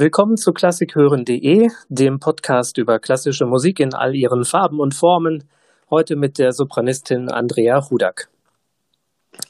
Willkommen 0.00 0.38
zu 0.38 0.54
klassikhören.de, 0.54 1.68
dem 1.90 2.20
Podcast 2.20 2.78
über 2.78 2.98
klassische 2.98 3.44
Musik 3.44 3.80
in 3.80 3.92
all 3.92 4.14
ihren 4.14 4.44
Farben 4.46 4.80
und 4.80 4.94
Formen. 4.94 5.44
Heute 5.90 6.16
mit 6.16 6.38
der 6.38 6.52
Sopranistin 6.52 7.28
Andrea 7.28 7.86
Hudak. 7.90 8.30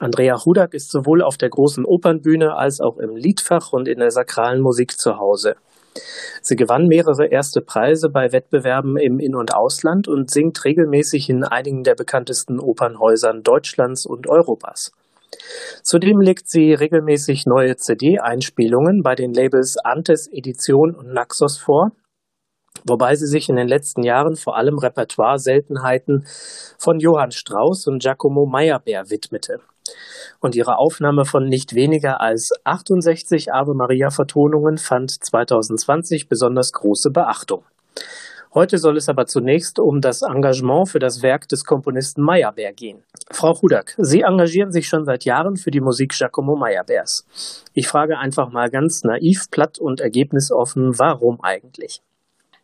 Andrea 0.01 0.45
Hudak 0.45 0.75
ist 0.75 0.91
sowohl 0.91 1.23
auf 1.23 1.37
der 1.37 1.51
großen 1.51 1.85
Opernbühne 1.85 2.57
als 2.57 2.81
auch 2.81 2.99
im 2.99 3.15
Liedfach 3.15 3.73
und 3.73 3.87
in 3.87 4.01
der 4.01 4.11
sakralen 4.11 4.61
Musik 4.61 4.99
zu 4.99 5.19
Hause. 5.19 5.55
Sie 6.43 6.57
gewann 6.57 6.89
mehrere 6.89 7.27
erste 7.27 7.61
Preise 7.61 8.09
bei 8.09 8.33
Wettbewerben 8.33 8.97
im 8.97 9.21
In- 9.21 9.37
und 9.37 9.55
Ausland 9.55 10.09
und 10.09 10.33
singt 10.33 10.65
regelmäßig 10.65 11.31
in 11.31 11.45
einigen 11.45 11.85
der 11.85 11.95
bekanntesten 11.95 12.59
Opernhäusern 12.59 13.45
Deutschlands 13.45 14.05
und 14.05 14.29
Europas. 14.29 14.91
Zudem 15.83 16.21
legt 16.21 16.49
sie 16.49 16.75
regelmäßig 16.75 17.47
neue 17.47 17.77
CD-Einspielungen 17.77 19.03
bei 19.03 19.15
den 19.15 19.33
Labels 19.33 19.77
Antes 19.77 20.29
Edition 20.33 20.95
und 20.95 21.13
Naxos 21.13 21.59
vor, 21.59 21.93
wobei 22.85 23.15
sie 23.15 23.27
sich 23.27 23.49
in 23.49 23.57
den 23.57 23.69
letzten 23.69 24.03
Jahren 24.03 24.37
vor 24.37 24.57
allem 24.57 24.79
Repertoire-Seltenheiten 24.79 26.27
von 26.79 27.01
Johann 27.01 27.33
Strauss 27.33 27.87
und 27.87 28.03
Giacomo 28.03 28.47
Meyerbeer 28.47 29.11
widmete. 29.11 29.61
Und 30.41 30.55
ihre 30.55 30.79
Aufnahme 30.79 31.25
von 31.25 31.47
nicht 31.47 31.75
weniger 31.75 32.21
als 32.21 32.51
68 32.65 33.53
Ave 33.53 33.75
Maria 33.75 34.11
Vertonungen 34.11 34.79
fand 34.79 35.11
2020 35.11 36.29
besonders 36.29 36.73
große 36.73 37.11
Beachtung. 37.11 37.65
Heute 38.53 38.79
soll 38.79 38.97
es 38.97 39.09
aber 39.09 39.27
zunächst 39.27 39.79
um 39.79 40.01
das 40.01 40.23
Engagement 40.23 40.89
für 40.89 40.99
das 40.99 41.23
Werk 41.23 41.47
des 41.47 41.65
Komponisten 41.65 42.23
Meyerbeer 42.23 42.73
gehen. 42.73 43.05
Frau 43.31 43.55
Hudak, 43.63 43.95
Sie 43.97 44.23
engagieren 44.23 44.73
sich 44.73 44.89
schon 44.89 45.05
seit 45.05 45.25
Jahren 45.25 45.57
für 45.57 45.71
die 45.71 45.81
Musik 45.81 46.11
Giacomo 46.11 46.57
Meyerbeers. 46.57 47.25
Ich 47.75 47.87
frage 47.87 48.19
einfach 48.19 48.51
mal 48.51 48.69
ganz 48.69 49.05
naiv, 49.05 49.49
platt 49.53 49.79
und 49.79 50.01
ergebnisoffen, 50.01 50.99
warum 50.99 51.41
eigentlich? 51.43 52.03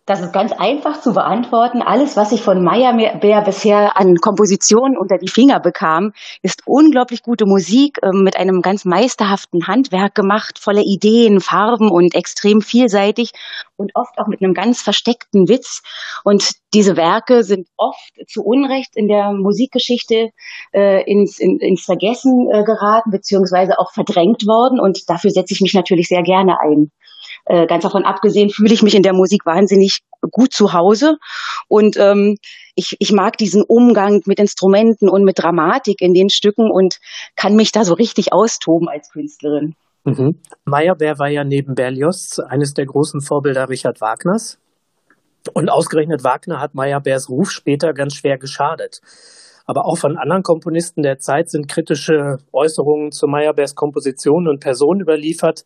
Das 0.07 0.21
ist 0.21 0.33
ganz 0.33 0.53
einfach 0.53 1.01
zu 1.01 1.13
beantworten. 1.13 1.83
Alles, 1.83 2.17
was 2.17 2.31
ich 2.31 2.41
von 2.41 2.63
Meyerbeer 2.63 3.43
bisher 3.43 3.97
an 3.97 4.15
Kompositionen 4.15 4.97
unter 4.97 5.19
die 5.19 5.27
Finger 5.27 5.59
bekam, 5.59 6.13
ist 6.43 6.63
unglaublich 6.65 7.25
gute 7.25 7.45
Musik 7.45 7.99
äh, 8.03 8.11
mit 8.13 8.37
einem 8.37 8.63
ganz 8.63 8.85
meisterhaften 8.85 9.67
Handwerk 9.67 10.15
gemacht, 10.15 10.61
voller 10.61 10.83
Ideen, 10.83 11.41
Farben 11.41 11.91
und 11.91 12.15
extrem 12.15 12.61
vielseitig 12.61 13.33
und 13.75 13.97
oft 13.97 14.17
auch 14.19 14.29
mit 14.29 14.41
einem 14.41 14.55
ganz 14.55 14.81
versteckten 14.81 15.49
Witz. 15.49 15.83
Und 16.23 16.53
diese 16.73 16.97
Werke 16.97 17.43
sind 17.43 17.67
oft 17.77 18.13
zu 18.29 18.45
Unrecht 18.45 18.95
in 18.95 19.09
der 19.09 19.33
Musikgeschichte 19.33 20.31
äh, 20.73 21.03
ins, 21.03 21.41
in, 21.41 21.59
ins 21.59 21.85
Vergessen 21.85 22.49
äh, 22.53 22.63
geraten, 22.63 23.11
beziehungsweise 23.11 23.81
auch 23.81 23.93
verdrängt 23.93 24.47
worden. 24.47 24.79
Und 24.79 25.11
dafür 25.11 25.31
setze 25.33 25.53
ich 25.53 25.61
mich 25.61 25.75
natürlich 25.75 26.07
sehr 26.07 26.23
gerne 26.23 26.61
ein. 26.61 26.93
Äh, 27.47 27.67
ganz 27.67 27.85
davon 27.85 28.05
abgesehen 28.05 28.51
fühle 28.51 28.75
ich 28.75 28.83
mich 28.83 28.95
in 28.95 29.03
der 29.03 29.13
Musik 29.13 29.47
wahnsinnig 29.47 30.01
gut 30.33 30.53
zu 30.53 30.73
Hause 30.73 31.17
und 31.69 31.97
ähm, 31.97 32.37
ich, 32.75 32.97
ich 32.99 33.13
mag 33.13 33.39
diesen 33.39 33.63
Umgang 33.63 34.23
mit 34.27 34.41
Instrumenten 34.41 35.09
und 35.09 35.23
mit 35.25 35.39
Dramatik 35.39 36.01
in 36.01 36.13
den 36.13 36.29
Stücken 36.29 36.71
und 36.71 36.99
kann 37.37 37.55
mich 37.55 37.71
da 37.73 37.85
so 37.85 37.95
richtig 37.95 38.33
austoben 38.33 38.89
als 38.89 39.11
Künstlerin. 39.11 39.75
Mhm. 40.05 40.41
Meyerbeer 40.65 41.19
war 41.19 41.29
ja 41.29 41.45
neben 41.45 41.75
Berlioz 41.75 42.39
eines 42.39 42.75
der 42.75 42.87
großen 42.87 43.21
Vorbilder 43.21 43.69
Richard 43.69 44.01
Wagners. 44.01 44.59
Und 45.53 45.69
ausgerechnet 45.69 46.25
Wagner 46.25 46.61
hat 46.61 46.75
Meyerbeers 46.75 47.29
Ruf 47.29 47.51
später 47.51 47.93
ganz 47.93 48.15
schwer 48.15 48.39
geschadet. 48.39 49.01
Aber 49.65 49.85
auch 49.87 49.99
von 49.99 50.17
anderen 50.17 50.43
Komponisten 50.43 51.03
der 51.03 51.19
Zeit 51.19 51.51
sind 51.51 51.69
kritische 51.69 52.39
Äußerungen 52.53 53.11
zu 53.11 53.27
Meyerbeers 53.27 53.75
Komposition 53.75 54.49
und 54.49 54.61
Person 54.61 55.01
überliefert. 55.01 55.65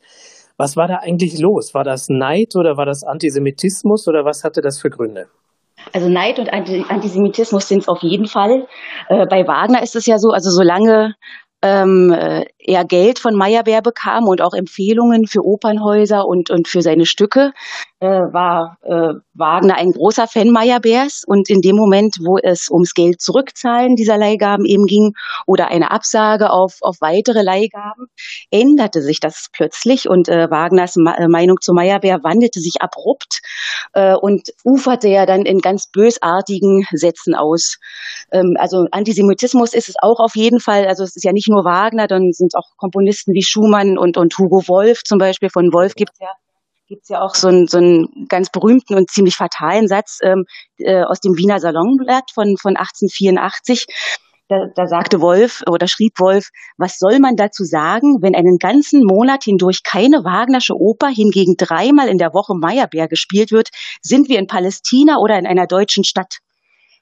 Was 0.61 0.77
war 0.77 0.89
da 0.89 0.97
eigentlich 0.97 1.39
los? 1.39 1.73
War 1.73 1.85
das 1.85 2.11
Neid 2.11 2.55
oder 2.55 2.77
war 2.77 2.85
das 2.85 3.03
Antisemitismus 3.03 4.07
oder 4.09 4.27
was 4.27 4.45
hatte 4.45 4.61
das 4.61 4.79
für 4.79 4.91
Gründe? 4.91 5.27
Also 5.95 6.11
Neid 6.11 6.39
und 6.39 6.53
Antisemitismus 6.53 7.67
sind 7.67 7.79
es 7.79 7.89
auf 7.89 8.03
jeden 8.03 8.27
Fall. 8.27 8.67
Äh, 9.09 9.25
bei 9.27 9.47
Wagner 9.47 9.83
ist 9.83 9.97
es 9.97 10.05
ja 10.05 10.19
so, 10.19 10.33
also 10.33 10.51
solange 10.51 11.15
ähm, 11.63 12.13
äh, 12.13 12.45
er 12.63 12.85
Geld 12.85 13.19
von 13.19 13.35
Meyerbeer 13.35 13.83
bekam 13.83 14.29
und 14.29 14.43
auch 14.43 14.55
Empfehlungen 14.55 15.27
für 15.27 15.45
Opernhäuser 15.45 16.27
und, 16.27 16.51
und 16.51 16.69
für 16.69 16.83
seine 16.83 17.07
Stücke, 17.07 17.53
äh, 18.01 18.07
war 18.07 18.79
äh, 18.83 19.15
Wagner 19.35 19.77
ein 19.77 19.93
großer 19.93 20.27
Fan 20.27 20.51
Meyerbeers. 20.51 21.23
Und 21.27 21.51
in 21.51 21.61
dem 21.61 21.77
Moment, 21.77 22.17
wo 22.21 22.39
es 22.39 22.71
ums 22.71 22.95
Geld 22.95 23.21
zurückzahlen 23.21 23.95
dieser 23.95 24.17
Leihgaben 24.17 24.65
eben 24.65 24.87
ging 24.87 25.13
oder 25.47 25.69
eine 25.69 25.91
Absage 25.91 26.51
auf, 26.51 26.79
auf 26.81 26.97
weitere 27.01 27.43
Leihgaben, 27.43 28.07
änderte 28.51 29.03
sich 29.03 29.21
das 29.21 29.49
plötzlich 29.53 30.09
und 30.09 30.29
äh, 30.29 30.51
Wagners 30.51 30.97
Ma 30.97 31.15
äh, 31.15 31.29
Meinung 31.29 31.59
zu 31.61 31.73
Meyerbeer 31.73 32.21
wandelte 32.23 32.61
sich 32.61 32.81
abrupt 32.81 33.41
äh, 33.93 34.15
und 34.15 34.51
uferte 34.65 35.09
ja 35.09 35.27
dann 35.27 35.43
in 35.43 35.61
ganz 35.61 35.91
bösartigen 35.91 36.87
Sätzen 36.93 37.35
aus. 37.35 37.79
Ähm, 38.33 38.57
also 38.59 38.87
Antisemitismus 38.91 39.75
ist 39.75 39.89
es 39.89 39.97
auch 40.01 40.21
auf 40.21 40.37
jeden 40.37 40.61
Fall. 40.61 40.87
Also 40.87 41.05
es 41.05 41.17
ist 41.17 41.25
ja 41.25 41.33
nicht 41.33 41.49
nur 41.49 41.65
Wagner, 41.65 42.07
dann 42.07 42.33
auch 42.55 42.77
Komponisten 42.77 43.35
wie 43.35 43.43
Schumann 43.43 43.99
und, 43.99 44.17
und 44.17 44.37
Hugo 44.39 44.63
Wolf 44.69 45.03
zum 45.05 45.19
Beispiel. 45.19 45.51
Von 45.51 45.73
Wolf 45.73 45.95
gibt 45.95 46.13
es 46.15 46.21
ja 46.21 46.31
gibt's 46.91 47.09
ja 47.09 47.23
auch 47.23 47.37
so 47.37 47.49
einen, 47.49 47.69
so 47.69 47.79
einen 47.79 48.27
ganz 48.29 48.51
berühmten 48.51 48.97
und 48.97 49.11
ziemlich 49.11 49.37
fatalen 49.37 49.87
Satz 49.87 50.19
ähm, 50.23 50.45
äh, 50.79 51.03
aus 51.05 51.21
dem 51.21 51.37
Wiener 51.37 51.61
Salonblatt 51.61 52.33
von, 52.35 52.57
von 52.61 52.77
1884. 52.77 53.87
Da, 54.49 54.67
da 54.75 54.89
sagte 54.89 55.21
Wolf 55.21 55.63
oder 55.71 55.87
schrieb 55.87 56.15
Wolf, 56.19 56.49
was 56.77 56.99
soll 56.99 57.21
man 57.21 57.37
dazu 57.37 57.63
sagen, 57.63 58.21
wenn 58.21 58.35
einen 58.35 58.59
ganzen 58.59 59.05
Monat 59.05 59.45
hindurch 59.45 59.85
keine 59.85 60.25
Wagnersche 60.25 60.75
Oper, 60.75 61.07
hingegen 61.07 61.55
dreimal 61.57 62.09
in 62.09 62.19
der 62.19 62.35
Woche 62.35 62.55
Meyerbeer 62.57 63.07
gespielt 63.07 63.53
wird, 63.53 63.69
sind 64.03 64.29
wir 64.29 64.41
in 64.41 64.49
Palästina 64.49 65.19
oder 65.19 65.39
in 65.39 65.47
einer 65.47 65.69
deutschen 65.69 66.03
Stadt. 66.03 66.39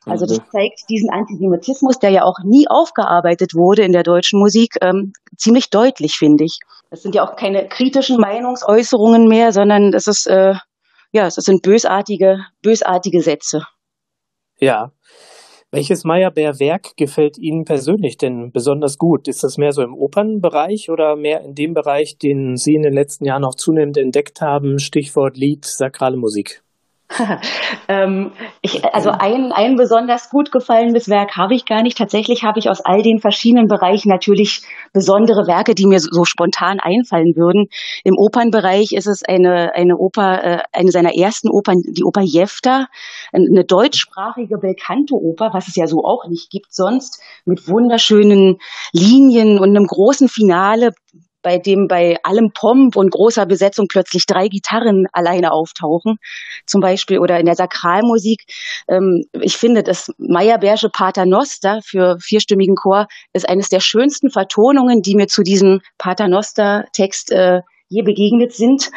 Also 0.07 0.27
das 0.27 0.39
mhm. 0.39 0.51
zeigt 0.51 0.89
diesen 0.89 1.11
Antisemitismus, 1.11 1.99
der 1.99 2.11
ja 2.11 2.25
auch 2.25 2.39
nie 2.45 2.67
aufgearbeitet 2.69 3.55
wurde 3.55 3.83
in 3.83 3.93
der 3.93 4.03
deutschen 4.03 4.39
Musik, 4.39 4.77
ähm, 4.81 5.13
ziemlich 5.37 5.71
deutlich, 5.71 6.15
finde 6.17 6.45
ich. 6.45 6.59
Das 6.91 7.03
sind 7.03 7.15
ja 7.15 7.29
auch 7.29 7.37
keine 7.37 7.69
kritischen 7.69 8.19
Meinungsäußerungen 8.19 9.29
mehr, 9.29 9.53
sondern 9.53 9.91
das 9.93 10.07
ist 10.07 10.27
äh, 10.27 10.55
ja, 11.13 11.25
das 11.25 11.37
sind 11.37 11.63
bösartige, 11.63 12.45
bösartige 12.63 13.23
Sätze. 13.23 13.63
Ja. 14.59 14.93
Welches 15.71 16.05
Meyerbeer-Werk 16.05 16.97
gefällt 16.97 17.37
Ihnen 17.37 17.65
persönlich 17.65 18.17
denn 18.17 18.53
besonders 18.53 18.97
gut? 18.97 19.29
Ist 19.29 19.45
das 19.45 19.59
mehr 19.59 19.73
so 19.73 19.83
im 19.83 19.95
Opernbereich 19.95 20.89
oder 20.89 21.15
mehr 21.15 21.43
in 21.43 21.55
dem 21.55 21.75
Bereich, 21.75 22.17
den 22.17 22.57
Sie 22.57 22.75
in 22.75 22.83
den 22.83 22.95
letzten 22.95 23.27
Jahren 23.27 23.45
auch 23.45 23.55
zunehmend 23.55 23.99
entdeckt 23.99 24.41
haben? 24.41 24.79
Stichwort 24.79 25.37
Lied, 25.37 25.67
sakrale 25.67 26.17
Musik. 26.17 26.63
ähm, 27.89 28.33
ich, 28.61 28.85
also 28.95 29.11
ein, 29.11 29.51
ein 29.53 29.77
besonders 29.77 30.29
gut 30.29 30.53
gefallenes 30.53 31.09
Werk 31.09 31.37
habe 31.37 31.55
ich 31.55 31.65
gar 31.65 31.83
nicht. 31.83 31.97
Tatsächlich 31.97 32.45
habe 32.45 32.59
ich 32.59 32.69
aus 32.69 32.81
all 32.83 33.03
den 33.03 33.19
verschiedenen 33.19 33.67
Bereichen 33.67 34.11
natürlich 34.11 34.63
besondere 34.93 35.47
Werke, 35.47 35.75
die 35.75 35.87
mir 35.87 36.01
so, 36.01 36.25
spontan 36.25 36.81
einfallen 36.81 37.35
würden. 37.35 37.69
Im 38.05 38.17
Opernbereich 38.19 38.93
ist 38.93 39.07
es 39.07 39.23
eine, 39.23 39.75
eine 39.75 39.97
Oper, 39.97 40.45
äh, 40.45 40.63
eine 40.73 40.91
seiner 40.91 41.15
ersten 41.15 41.49
Opern, 41.51 41.83
die 41.83 42.05
Oper 42.05 42.23
Jefta, 42.23 42.87
eine 43.33 43.65
deutschsprachige 43.65 44.59
Belcanto-Oper, 44.59 45.51
was 45.53 45.69
es 45.69 45.77
ja 45.77 45.87
so 45.87 46.05
auch 46.05 46.27
nicht 46.29 46.51
gibt 46.51 46.75
sonst, 46.75 47.23
mit 47.47 47.69
wunderschönen 47.69 48.59
Linien 48.93 49.59
und 49.59 49.71
einem 49.71 49.87
großen 49.87 50.29
Finale, 50.29 50.93
bei 51.43 51.59
dem 51.59 51.89
bei 51.89 52.17
allem 52.23 52.53
Pomp 52.53 52.97
und 52.97 53.11
großer 53.11 53.47
Besetzung 53.47 53.87
plötzlich 53.89 54.27
drei 54.27 54.49
Gitarren 54.49 55.07
alleine 55.13 55.53
auftauchen, 55.53 56.17
zum 56.67 56.81
Beispiel, 56.81 57.19
oder 57.19 57.39
in 57.39 57.47
der 57.47 57.55
Sakralmusik. 57.55 58.45
Ähm, 58.89 59.25
ich 59.33 59.57
finde, 59.57 59.83
das 59.83 60.11
Meyerbeersche 60.19 60.91
Paternoster 60.91 61.81
für 61.85 62.19
vierstimmigen 62.21 62.77
Chor 62.77 63.07
ist 63.33 63.49
eines 63.49 63.69
der 63.69 63.81
schönsten 63.81 64.31
Vertonungen, 64.31 65.03
die 65.03 65.15
mir 65.15 65.27
zu 65.27 65.43
diesem 65.43 65.81
Paternoster-Text 65.99 67.33
äh, 67.33 67.61
je 67.89 68.03
begegnet 68.03 68.53
sind. 68.53 68.91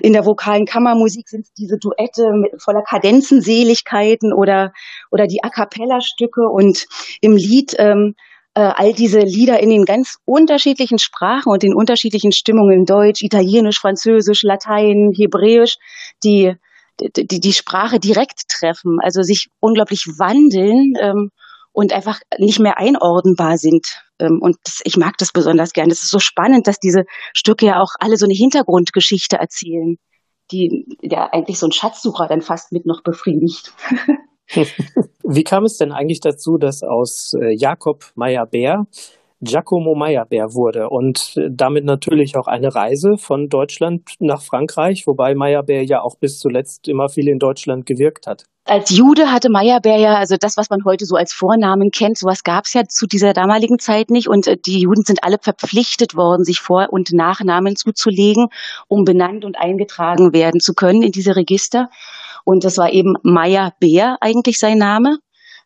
In 0.00 0.14
der 0.14 0.24
vokalen 0.24 0.64
Kammermusik 0.64 1.28
sind 1.28 1.42
es 1.42 1.52
diese 1.52 1.78
Duette 1.78 2.32
mit 2.32 2.62
voller 2.62 2.82
Kadenzenseligkeiten 2.82 4.32
oder, 4.32 4.72
oder 5.10 5.26
die 5.26 5.44
A 5.44 5.50
cappella-Stücke 5.50 6.48
und 6.48 6.86
im 7.20 7.36
Lied 7.36 7.74
ähm, 7.78 8.14
äh, 8.54 8.60
all 8.60 8.92
diese 8.92 9.20
Lieder 9.20 9.60
in 9.60 9.70
den 9.70 9.84
ganz 9.84 10.18
unterschiedlichen 10.24 10.98
Sprachen 10.98 11.50
und 11.52 11.62
den 11.62 11.74
unterschiedlichen 11.74 12.32
Stimmungen, 12.32 12.84
Deutsch, 12.84 13.22
Italienisch, 13.22 13.78
Französisch, 13.78 14.42
Latein, 14.42 15.12
Hebräisch, 15.14 15.76
die 16.22 16.54
die, 17.00 17.40
die 17.40 17.52
Sprache 17.52 17.98
direkt 17.98 18.48
treffen, 18.48 18.98
also 19.00 19.22
sich 19.22 19.48
unglaublich 19.60 20.06
wandeln 20.18 20.94
ähm, 21.00 21.30
und 21.72 21.92
einfach 21.92 22.20
nicht 22.38 22.60
mehr 22.60 22.78
einordnbar 22.78 23.58
sind. 23.58 24.02
Ähm, 24.18 24.38
und 24.40 24.56
das, 24.64 24.80
ich 24.84 24.96
mag 24.96 25.16
das 25.18 25.32
besonders 25.32 25.72
gern. 25.72 25.90
Es 25.90 26.02
ist 26.02 26.10
so 26.10 26.18
spannend, 26.18 26.66
dass 26.66 26.78
diese 26.78 27.04
Stücke 27.32 27.66
ja 27.66 27.80
auch 27.80 27.94
alle 27.98 28.16
so 28.16 28.26
eine 28.26 28.34
Hintergrundgeschichte 28.34 29.36
erzählen, 29.36 29.96
die 30.50 30.86
ja 31.00 31.30
eigentlich 31.32 31.58
so 31.58 31.66
ein 31.66 31.72
Schatzsucher 31.72 32.26
dann 32.28 32.42
fast 32.42 32.72
mit 32.72 32.86
noch 32.86 33.02
befriedigt. 33.02 33.72
Wie 35.24 35.44
kam 35.44 35.64
es 35.64 35.78
denn 35.78 35.92
eigentlich 35.92 36.20
dazu, 36.20 36.58
dass 36.58 36.82
aus 36.82 37.34
äh, 37.40 37.54
Jakob 37.54 38.12
Meyer-Bär 38.14 38.86
Giacomo 39.42 39.96
Meyerbeer 39.96 40.54
wurde 40.54 40.88
und 40.88 41.34
damit 41.50 41.84
natürlich 41.84 42.36
auch 42.36 42.46
eine 42.46 42.74
Reise 42.74 43.16
von 43.18 43.48
Deutschland 43.48 44.14
nach 44.20 44.40
Frankreich, 44.40 45.06
wobei 45.06 45.34
Meyerbeer 45.34 45.82
ja 45.82 46.00
auch 46.00 46.16
bis 46.16 46.38
zuletzt 46.38 46.86
immer 46.86 47.08
viel 47.08 47.28
in 47.28 47.40
Deutschland 47.40 47.84
gewirkt 47.84 48.28
hat. 48.28 48.44
Als 48.64 48.90
Jude 48.90 49.32
hatte 49.32 49.50
Meyerbeer 49.50 49.96
ja, 49.96 50.14
also 50.14 50.36
das, 50.38 50.56
was 50.56 50.70
man 50.70 50.84
heute 50.84 51.04
so 51.04 51.16
als 51.16 51.32
Vornamen 51.32 51.90
kennt, 51.90 52.16
sowas 52.16 52.44
gab 52.44 52.66
es 52.66 52.74
ja 52.74 52.84
zu 52.86 53.08
dieser 53.08 53.32
damaligen 53.32 53.80
Zeit 53.80 54.10
nicht. 54.10 54.28
Und 54.28 54.46
äh, 54.46 54.56
die 54.56 54.78
Juden 54.78 55.02
sind 55.02 55.24
alle 55.24 55.38
verpflichtet 55.40 56.14
worden, 56.14 56.44
sich 56.44 56.60
Vor- 56.60 56.92
und 56.92 57.12
Nachnamen 57.12 57.74
zuzulegen, 57.74 58.46
um 58.86 59.04
benannt 59.04 59.44
und 59.44 59.58
eingetragen 59.58 60.32
werden 60.32 60.60
zu 60.60 60.74
können 60.74 61.02
in 61.02 61.10
diese 61.10 61.34
Register. 61.34 61.90
Und 62.44 62.64
das 62.64 62.78
war 62.78 62.92
eben 62.92 63.14
Meyerbeer 63.22 64.18
eigentlich 64.20 64.58
sein 64.58 64.78
Name. 64.78 65.18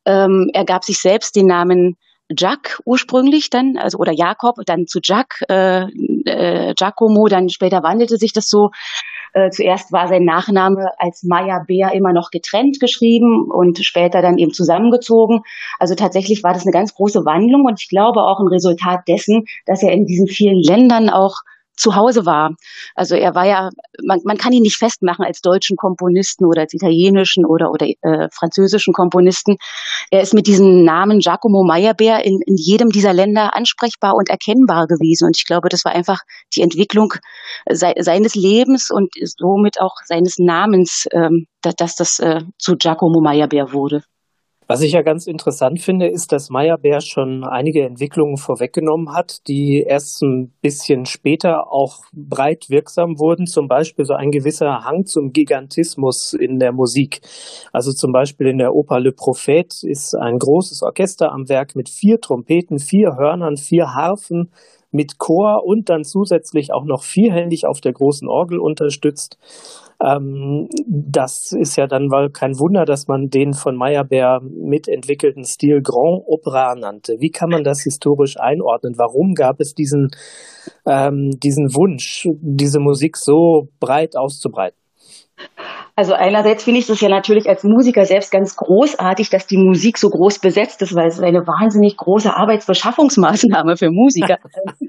Ähm, 0.04 0.50
er 0.52 0.64
gab 0.64 0.84
sich 0.84 0.98
selbst 0.98 1.36
den 1.36 1.46
Namen 1.46 1.96
Jack 2.36 2.80
ursprünglich 2.84 3.50
dann, 3.50 3.76
also 3.76 3.98
oder 3.98 4.12
Jakob, 4.12 4.56
dann 4.66 4.86
zu 4.86 4.98
Jack, 5.02 5.44
äh, 5.48 5.82
äh, 6.24 6.74
Giacomo, 6.74 7.28
dann 7.28 7.48
später 7.48 7.82
wandelte 7.82 8.16
sich 8.16 8.32
das 8.32 8.48
so. 8.48 8.70
Äh, 9.32 9.50
zuerst 9.50 9.92
war 9.92 10.08
sein 10.08 10.24
Nachname 10.24 10.90
als 10.98 11.22
Maya 11.22 11.62
Bär 11.66 11.92
immer 11.92 12.12
noch 12.12 12.30
getrennt 12.30 12.80
geschrieben 12.80 13.50
und 13.50 13.78
später 13.84 14.22
dann 14.22 14.38
eben 14.38 14.52
zusammengezogen. 14.52 15.42
Also 15.78 15.94
tatsächlich 15.94 16.42
war 16.42 16.54
das 16.54 16.62
eine 16.62 16.72
ganz 16.72 16.94
große 16.94 17.24
Wandlung 17.24 17.64
und 17.66 17.80
ich 17.80 17.88
glaube 17.88 18.22
auch 18.22 18.40
ein 18.40 18.48
Resultat 18.48 19.06
dessen, 19.06 19.44
dass 19.66 19.82
er 19.82 19.92
in 19.92 20.06
diesen 20.06 20.26
vielen 20.26 20.60
Ländern 20.62 21.10
auch 21.10 21.42
zu 21.76 21.94
Hause 21.94 22.26
war. 22.26 22.54
Also 22.94 23.14
er 23.14 23.34
war 23.34 23.46
ja, 23.46 23.70
man, 24.02 24.20
man 24.24 24.36
kann 24.36 24.52
ihn 24.52 24.62
nicht 24.62 24.76
festmachen 24.76 25.24
als 25.24 25.40
deutschen 25.40 25.76
Komponisten 25.76 26.46
oder 26.46 26.62
als 26.62 26.74
italienischen 26.74 27.44
oder, 27.44 27.70
oder 27.70 27.86
äh, 27.86 28.28
französischen 28.32 28.92
Komponisten. 28.92 29.56
Er 30.10 30.22
ist 30.22 30.34
mit 30.34 30.46
diesem 30.46 30.84
Namen 30.84 31.18
Giacomo 31.18 31.64
Meyerbeer 31.64 32.24
in, 32.24 32.40
in 32.46 32.56
jedem 32.56 32.90
dieser 32.90 33.12
Länder 33.12 33.54
ansprechbar 33.54 34.14
und 34.14 34.28
erkennbar 34.28 34.86
gewesen. 34.86 35.26
Und 35.26 35.36
ich 35.36 35.46
glaube, 35.46 35.68
das 35.68 35.84
war 35.84 35.92
einfach 35.92 36.20
die 36.54 36.62
Entwicklung 36.62 37.14
se 37.70 37.92
seines 37.98 38.34
Lebens 38.34 38.90
und 38.90 39.12
somit 39.38 39.80
auch 39.80 39.94
seines 40.04 40.38
Namens, 40.38 41.06
ähm, 41.12 41.46
dass, 41.62 41.74
dass 41.74 41.96
das 41.96 42.18
äh, 42.18 42.40
zu 42.58 42.76
Giacomo 42.76 43.20
Meyerbeer 43.20 43.72
wurde. 43.72 44.02
Was 44.68 44.82
ich 44.82 44.92
ja 44.92 45.02
ganz 45.02 45.28
interessant 45.28 45.80
finde, 45.80 46.08
ist, 46.08 46.32
dass 46.32 46.50
Meyerbeer 46.50 47.00
schon 47.00 47.44
einige 47.44 47.84
Entwicklungen 47.84 48.36
vorweggenommen 48.36 49.14
hat, 49.14 49.46
die 49.46 49.84
erst 49.86 50.22
ein 50.22 50.52
bisschen 50.60 51.06
später 51.06 51.70
auch 51.70 52.00
breit 52.12 52.68
wirksam 52.68 53.20
wurden. 53.20 53.46
Zum 53.46 53.68
Beispiel 53.68 54.04
so 54.04 54.14
ein 54.14 54.32
gewisser 54.32 54.84
Hang 54.84 55.04
zum 55.04 55.30
Gigantismus 55.30 56.32
in 56.32 56.58
der 56.58 56.72
Musik. 56.72 57.20
Also 57.72 57.92
zum 57.92 58.10
Beispiel 58.10 58.48
in 58.48 58.58
der 58.58 58.74
Oper 58.74 58.98
Le 58.98 59.10
Prophète 59.10 59.86
ist 59.86 60.16
ein 60.16 60.36
großes 60.36 60.82
Orchester 60.82 61.30
am 61.30 61.48
Werk 61.48 61.76
mit 61.76 61.88
vier 61.88 62.20
Trompeten, 62.20 62.80
vier 62.80 63.14
Hörnern, 63.16 63.56
vier 63.56 63.94
Harfen, 63.94 64.50
mit 64.90 65.18
Chor 65.18 65.62
und 65.64 65.88
dann 65.90 66.02
zusätzlich 66.04 66.72
auch 66.72 66.84
noch 66.84 67.04
vierhändig 67.04 67.66
auf 67.66 67.80
der 67.80 67.92
großen 67.92 68.28
Orgel 68.28 68.58
unterstützt. 68.58 69.38
Ähm, 70.04 70.68
das 70.86 71.52
ist 71.52 71.76
ja 71.76 71.86
dann 71.86 72.10
wohl 72.10 72.30
kein 72.30 72.58
Wunder, 72.58 72.84
dass 72.84 73.08
man 73.08 73.28
den 73.28 73.52
von 73.54 73.76
Meyerbeer 73.76 74.40
mitentwickelten 74.42 75.44
Stil 75.44 75.80
Grand 75.82 76.22
Opera 76.26 76.74
nannte. 76.74 77.16
Wie 77.18 77.30
kann 77.30 77.48
man 77.48 77.64
das 77.64 77.82
historisch 77.82 78.36
einordnen? 78.38 78.94
Warum 78.98 79.34
gab 79.34 79.60
es 79.60 79.74
diesen, 79.74 80.08
ähm, 80.86 81.30
diesen 81.42 81.74
Wunsch, 81.74 82.28
diese 82.40 82.80
Musik 82.80 83.16
so 83.16 83.68
breit 83.80 84.16
auszubreiten? 84.16 84.78
Also 85.98 86.12
einerseits 86.12 86.64
finde 86.64 86.80
ich 86.80 86.86
das 86.86 87.00
ja 87.00 87.08
natürlich 87.08 87.48
als 87.48 87.64
Musiker 87.64 88.04
selbst 88.04 88.30
ganz 88.30 88.54
großartig, 88.56 89.30
dass 89.30 89.46
die 89.46 89.56
Musik 89.56 89.96
so 89.96 90.10
groß 90.10 90.40
besetzt 90.40 90.82
ist, 90.82 90.94
weil 90.94 91.06
es 91.06 91.20
eine 91.20 91.46
wahnsinnig 91.46 91.96
große 91.96 92.34
Arbeitsbeschaffungsmaßnahme 92.34 93.76
für 93.76 93.90
Musiker. 93.90 94.36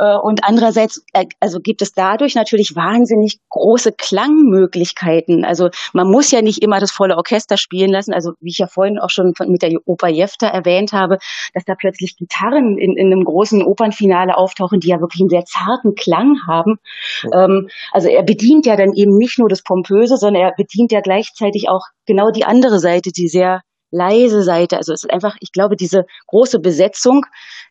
Äh, 0.00 0.16
und 0.16 0.44
andererseits, 0.44 1.04
äh, 1.12 1.26
also 1.40 1.60
gibt 1.60 1.82
es 1.82 1.92
dadurch 1.92 2.34
natürlich 2.34 2.74
wahnsinnig 2.74 3.38
große 3.50 3.92
Klangmöglichkeiten. 3.92 5.44
Also 5.44 5.68
man 5.92 6.10
muss 6.10 6.30
ja 6.30 6.40
nicht 6.40 6.62
immer 6.62 6.80
das 6.80 6.90
volle 6.90 7.16
Orchester 7.16 7.58
spielen 7.58 7.90
lassen. 7.90 8.14
Also 8.14 8.32
wie 8.40 8.48
ich 8.48 8.58
ja 8.58 8.66
vorhin 8.66 8.98
auch 8.98 9.10
schon 9.10 9.34
mit 9.46 9.62
der 9.62 9.78
Oper 9.84 10.08
Jefta 10.08 10.48
erwähnt 10.48 10.94
habe, 10.94 11.18
dass 11.52 11.64
da 11.64 11.74
plötzlich 11.74 12.16
Gitarren 12.16 12.78
in, 12.78 12.96
in 12.96 13.12
einem 13.12 13.24
großen 13.24 13.62
Opernfinale 13.62 14.38
auftauchen, 14.38 14.80
die 14.80 14.88
ja 14.88 15.00
wirklich 15.00 15.20
einen 15.20 15.28
sehr 15.28 15.44
zarten 15.44 15.94
Klang 15.94 16.38
haben. 16.48 16.78
Ja. 17.22 17.44
Ähm, 17.44 17.68
also 17.92 18.08
er 18.08 18.22
bedient 18.22 18.64
ja 18.64 18.76
dann 18.76 18.94
eben 18.94 19.16
nicht 19.16 19.38
nur 19.38 19.50
das 19.50 19.62
Pompöse, 19.62 20.16
sondern 20.16 20.42
er 20.42 20.52
bedient 20.56 20.92
ja 20.92 21.02
gleichzeitig 21.02 21.68
auch 21.68 21.84
genau 22.06 22.30
die 22.30 22.44
andere 22.44 22.78
Seite, 22.78 23.10
die 23.10 23.28
sehr 23.28 23.60
leise 23.90 24.42
Seite. 24.42 24.76
Also 24.76 24.92
es 24.92 25.04
ist 25.04 25.12
einfach, 25.12 25.36
ich 25.40 25.52
glaube, 25.52 25.76
diese 25.76 26.04
große 26.26 26.60
Besetzung 26.60 27.26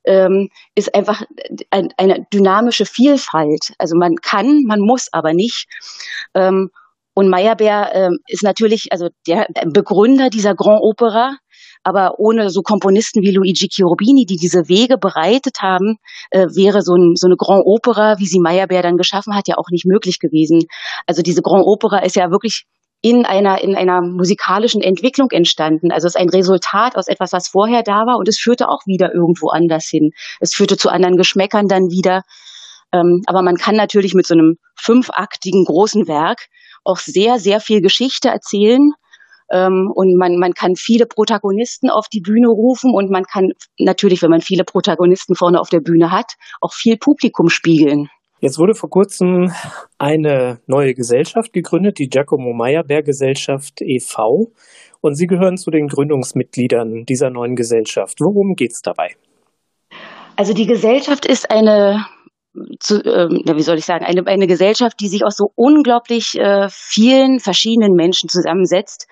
ähm, 0.05 0.49
ist 0.75 0.93
einfach 0.95 1.23
ein, 1.69 1.89
eine 1.97 2.25
dynamische 2.33 2.85
Vielfalt. 2.85 3.73
Also 3.77 3.95
man 3.97 4.15
kann, 4.15 4.63
man 4.65 4.79
muss 4.79 5.07
aber 5.11 5.33
nicht. 5.33 5.65
Ähm, 6.33 6.69
und 7.13 7.29
Meyerbeer 7.29 7.91
ähm, 7.93 8.19
ist 8.27 8.43
natürlich 8.43 8.87
also 8.91 9.09
der 9.27 9.47
Begründer 9.65 10.29
dieser 10.29 10.55
Grand 10.55 10.79
Opera, 10.81 11.35
aber 11.83 12.19
ohne 12.19 12.49
so 12.49 12.61
Komponisten 12.61 13.21
wie 13.23 13.31
Luigi 13.31 13.67
Cherubini, 13.67 14.25
die 14.25 14.37
diese 14.37 14.69
Wege 14.69 14.97
bereitet 14.97 15.57
haben, 15.61 15.97
äh, 16.31 16.47
wäre 16.55 16.81
so, 16.81 16.95
ein, 16.95 17.15
so 17.15 17.27
eine 17.27 17.35
Grand 17.35 17.63
Opera, 17.65 18.19
wie 18.19 18.25
sie 18.25 18.39
Meyerbeer 18.39 18.83
dann 18.83 18.97
geschaffen 18.97 19.35
hat, 19.35 19.47
ja 19.47 19.55
auch 19.57 19.69
nicht 19.71 19.85
möglich 19.85 20.19
gewesen. 20.19 20.63
Also 21.07 21.21
diese 21.21 21.41
Grand 21.41 21.65
Opera 21.65 21.99
ist 21.99 22.15
ja 22.15 22.31
wirklich 22.31 22.65
in 23.01 23.25
einer, 23.25 23.61
in 23.61 23.75
einer 23.75 24.01
musikalischen 24.01 24.81
Entwicklung 24.81 25.31
entstanden. 25.31 25.91
Also 25.91 26.07
es 26.07 26.15
ist 26.15 26.21
ein 26.21 26.29
Resultat 26.29 26.97
aus 26.97 27.07
etwas, 27.07 27.31
was 27.31 27.47
vorher 27.47 27.81
da 27.81 28.05
war 28.05 28.17
und 28.17 28.27
es 28.27 28.39
führte 28.39 28.67
auch 28.67 28.85
wieder 28.85 29.13
irgendwo 29.13 29.49
anders 29.49 29.85
hin. 29.85 30.11
Es 30.39 30.53
führte 30.53 30.77
zu 30.77 30.89
anderen 30.89 31.15
Geschmäckern 31.15 31.67
dann 31.67 31.89
wieder. 31.89 32.23
Ähm, 32.91 33.21
aber 33.27 33.41
man 33.41 33.55
kann 33.55 33.75
natürlich 33.75 34.15
mit 34.15 34.27
so 34.27 34.33
einem 34.33 34.57
fünfaktigen 34.75 35.63
großen 35.63 36.07
Werk 36.07 36.47
auch 36.83 36.97
sehr, 36.97 37.39
sehr 37.39 37.61
viel 37.61 37.81
Geschichte 37.81 38.29
erzählen. 38.29 38.91
Ähm, 39.51 39.91
und 39.93 40.17
man, 40.17 40.37
man 40.37 40.53
kann 40.53 40.75
viele 40.75 41.05
Protagonisten 41.05 41.89
auf 41.89 42.07
die 42.11 42.21
Bühne 42.21 42.49
rufen 42.49 42.93
und 42.93 43.09
man 43.09 43.23
kann 43.23 43.51
natürlich, 43.79 44.21
wenn 44.21 44.29
man 44.29 44.41
viele 44.41 44.63
Protagonisten 44.63 45.35
vorne 45.35 45.59
auf 45.59 45.69
der 45.69 45.79
Bühne 45.79 46.11
hat, 46.11 46.33
auch 46.59 46.73
viel 46.73 46.97
Publikum 46.97 47.49
spiegeln. 47.49 48.09
Jetzt 48.41 48.57
wurde 48.57 48.73
vor 48.73 48.89
kurzem 48.89 49.51
eine 49.97 50.59
neue 50.65 50.93
Gesellschaft 50.93 51.51
gegründet, 51.51 51.99
die 51.99 52.07
Giacomo 52.07 52.53
Meyerberg 52.53 53.05
Gesellschaft 53.05 53.81
e.V. 53.81 54.53
Und 55.01 55.15
Sie 55.15 55.27
gehören 55.27 55.57
zu 55.57 55.71
den 55.71 55.87
Gründungsmitgliedern 55.87 57.03
dieser 57.05 57.29
neuen 57.31 57.55
Gesellschaft. 57.55 58.19
Worum 58.21 58.55
geht 58.55 58.71
es 58.71 58.81
dabei? 58.81 59.09
Also 60.37 60.53
die 60.53 60.67
Gesellschaft 60.67 61.25
ist 61.25 61.51
eine 61.51 62.05
zu, 62.79 63.03
ähm, 63.03 63.41
wie 63.45 63.61
soll 63.61 63.77
ich 63.77 63.85
sagen, 63.85 64.05
eine, 64.05 64.25
eine 64.27 64.47
Gesellschaft, 64.47 64.99
die 64.99 65.07
sich 65.07 65.25
aus 65.25 65.35
so 65.35 65.51
unglaublich 65.55 66.37
äh, 66.37 66.67
vielen 66.69 67.39
verschiedenen 67.39 67.93
Menschen 67.93 68.29
zusammensetzt. 68.29 69.07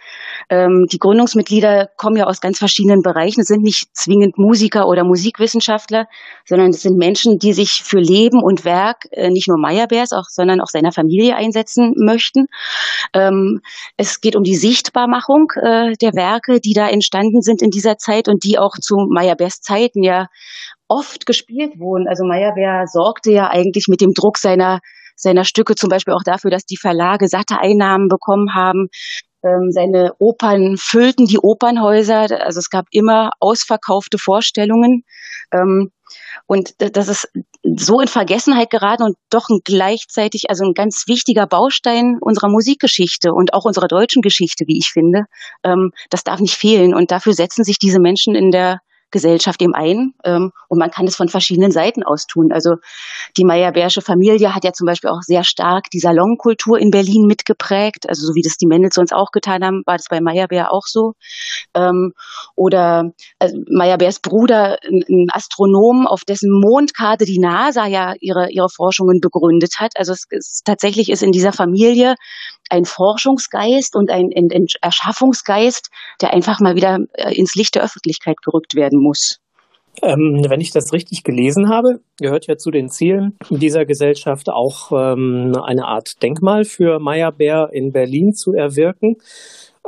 Ähm, 0.49 0.85
die 0.91 0.99
Gründungsmitglieder 0.99 1.89
kommen 1.97 2.17
ja 2.17 2.25
aus 2.25 2.41
ganz 2.41 2.59
verschiedenen 2.59 3.01
Bereichen. 3.01 3.41
Es 3.41 3.47
sind 3.47 3.63
nicht 3.63 3.95
zwingend 3.95 4.37
Musiker 4.37 4.87
oder 4.87 5.03
Musikwissenschaftler, 5.03 6.07
sondern 6.45 6.69
es 6.69 6.81
sind 6.81 6.97
Menschen, 6.97 7.37
die 7.37 7.53
sich 7.53 7.81
für 7.83 7.99
Leben 7.99 8.41
und 8.41 8.65
Werk 8.65 9.07
äh, 9.11 9.29
nicht 9.29 9.47
nur 9.47 9.57
Meyerbeers, 9.57 10.13
auch, 10.13 10.25
sondern 10.29 10.61
auch 10.61 10.67
seiner 10.67 10.91
Familie 10.91 11.35
einsetzen 11.35 11.93
möchten. 11.97 12.47
Ähm, 13.13 13.61
es 13.97 14.21
geht 14.21 14.35
um 14.35 14.43
die 14.43 14.55
Sichtbarmachung 14.55 15.51
äh, 15.61 15.93
der 16.01 16.13
Werke, 16.13 16.59
die 16.59 16.73
da 16.73 16.87
entstanden 16.89 17.41
sind 17.41 17.61
in 17.61 17.69
dieser 17.69 17.97
Zeit 17.97 18.27
und 18.27 18.43
die 18.43 18.57
auch 18.59 18.75
zu 18.79 18.95
Meyerbeers 19.09 19.61
Zeiten 19.61 20.03
ja 20.03 20.27
oft 20.87 21.25
gespielt 21.25 21.79
wurden. 21.79 22.07
Also 22.07 22.23
Meyerbeer 22.25 22.85
sorgte 22.87 23.31
ja 23.31 23.49
eigentlich 23.49 23.87
mit 23.87 24.01
dem 24.01 24.13
Druck 24.13 24.37
seiner 24.37 24.79
seiner 25.17 25.45
Stücke 25.45 25.75
zum 25.75 25.89
Beispiel 25.89 26.13
auch 26.13 26.23
dafür, 26.23 26.51
dass 26.51 26.65
die 26.65 26.77
Verlage 26.77 27.27
satte 27.27 27.59
Einnahmen 27.59 28.07
bekommen 28.07 28.53
haben. 28.53 28.89
Ähm, 29.43 29.71
seine 29.71 30.13
Opern 30.19 30.77
füllten 30.77 31.25
die 31.25 31.39
Opernhäuser. 31.39 32.27
Also 32.45 32.59
es 32.59 32.69
gab 32.69 32.85
immer 32.91 33.31
ausverkaufte 33.39 34.17
Vorstellungen. 34.17 35.03
Ähm, 35.51 35.91
und 36.45 36.73
das 36.77 37.07
ist 37.07 37.29
so 37.63 37.99
in 37.99 38.07
Vergessenheit 38.07 38.69
geraten 38.69 39.03
und 39.03 39.17
doch 39.29 39.49
ein 39.49 39.59
gleichzeitig, 39.63 40.49
also 40.49 40.63
ein 40.63 40.73
ganz 40.73 41.05
wichtiger 41.07 41.47
Baustein 41.47 42.17
unserer 42.21 42.49
Musikgeschichte 42.49 43.33
und 43.33 43.53
auch 43.53 43.65
unserer 43.65 43.87
deutschen 43.87 44.21
Geschichte, 44.21 44.65
wie 44.67 44.77
ich 44.77 44.89
finde. 44.89 45.23
Ähm, 45.63 45.91
das 46.09 46.23
darf 46.23 46.39
nicht 46.39 46.55
fehlen. 46.55 46.93
Und 46.93 47.11
dafür 47.11 47.33
setzen 47.33 47.63
sich 47.63 47.79
diese 47.79 47.99
Menschen 47.99 48.35
in 48.35 48.51
der 48.51 48.79
Gesellschaft 49.11 49.61
eben 49.61 49.73
ein. 49.73 50.13
Ähm, 50.23 50.51
und 50.67 50.79
man 50.79 50.91
kann 50.91 51.07
es 51.07 51.15
von 51.15 51.29
verschiedenen 51.29 51.71
Seiten 51.71 52.03
aus 52.03 52.27
tun. 52.27 52.51
Also 52.51 52.75
die 53.37 53.45
Meyerbeersche 53.45 54.01
Familie 54.01 54.53
hat 54.53 54.63
ja 54.63 54.73
zum 54.73 54.85
Beispiel 54.85 55.09
auch 55.09 55.21
sehr 55.21 55.43
stark 55.43 55.89
die 55.91 55.99
Salonkultur 55.99 56.77
in 56.79 56.91
Berlin 56.91 57.25
mitgeprägt. 57.25 58.09
Also 58.09 58.25
so 58.25 58.35
wie 58.35 58.41
das 58.41 58.57
die 58.57 58.67
Mendelssohns 58.67 59.11
auch 59.11 59.31
getan 59.31 59.63
haben, 59.63 59.83
war 59.85 59.97
das 59.97 60.07
bei 60.09 60.19
Meyerbeer 60.19 60.71
auch 60.71 60.85
so. 60.85 61.13
Ähm, 61.73 62.13
oder 62.55 63.11
also 63.39 63.57
Meyerbeers 63.69 64.19
Bruder, 64.19 64.77
ein 64.83 65.27
Astronom, 65.31 66.07
auf 66.07 66.23
dessen 66.25 66.51
Mondkarte 66.51 67.25
die 67.25 67.39
NASA 67.39 67.85
ja 67.85 68.13
ihre, 68.19 68.49
ihre 68.51 68.69
Forschungen 68.69 69.19
begründet 69.21 69.75
hat. 69.79 69.91
Also 69.95 70.13
es, 70.13 70.25
es 70.29 70.61
tatsächlich 70.65 71.09
ist 71.09 71.23
in 71.23 71.31
dieser 71.31 71.53
Familie 71.53 72.15
ein 72.69 72.85
Forschungsgeist 72.85 73.95
und 73.95 74.09
ein, 74.09 74.29
ein 74.35 74.65
Erschaffungsgeist, 74.81 75.89
der 76.21 76.33
einfach 76.33 76.59
mal 76.59 76.75
wieder 76.75 76.99
äh, 77.13 77.33
ins 77.33 77.55
Licht 77.55 77.75
der 77.75 77.83
Öffentlichkeit 77.83 78.41
gerückt 78.41 78.75
werden 78.75 79.01
muss. 79.01 79.39
Ähm, 80.03 80.45
wenn 80.47 80.61
ich 80.61 80.71
das 80.71 80.93
richtig 80.93 81.23
gelesen 81.23 81.69
habe, 81.69 81.99
gehört 82.19 82.47
ja 82.47 82.55
zu 82.55 82.69
den 82.69 82.89
Zielen 82.89 83.37
dieser 83.49 83.85
Gesellschaft 83.85 84.49
auch 84.49 84.91
ähm, 84.91 85.53
eine 85.63 85.85
Art 85.85 86.21
Denkmal 86.21 86.65
für 86.65 86.99
Meyerbeer 86.99 87.69
in 87.71 87.91
Berlin 87.91 88.33
zu 88.33 88.53
erwirken. 88.53 89.15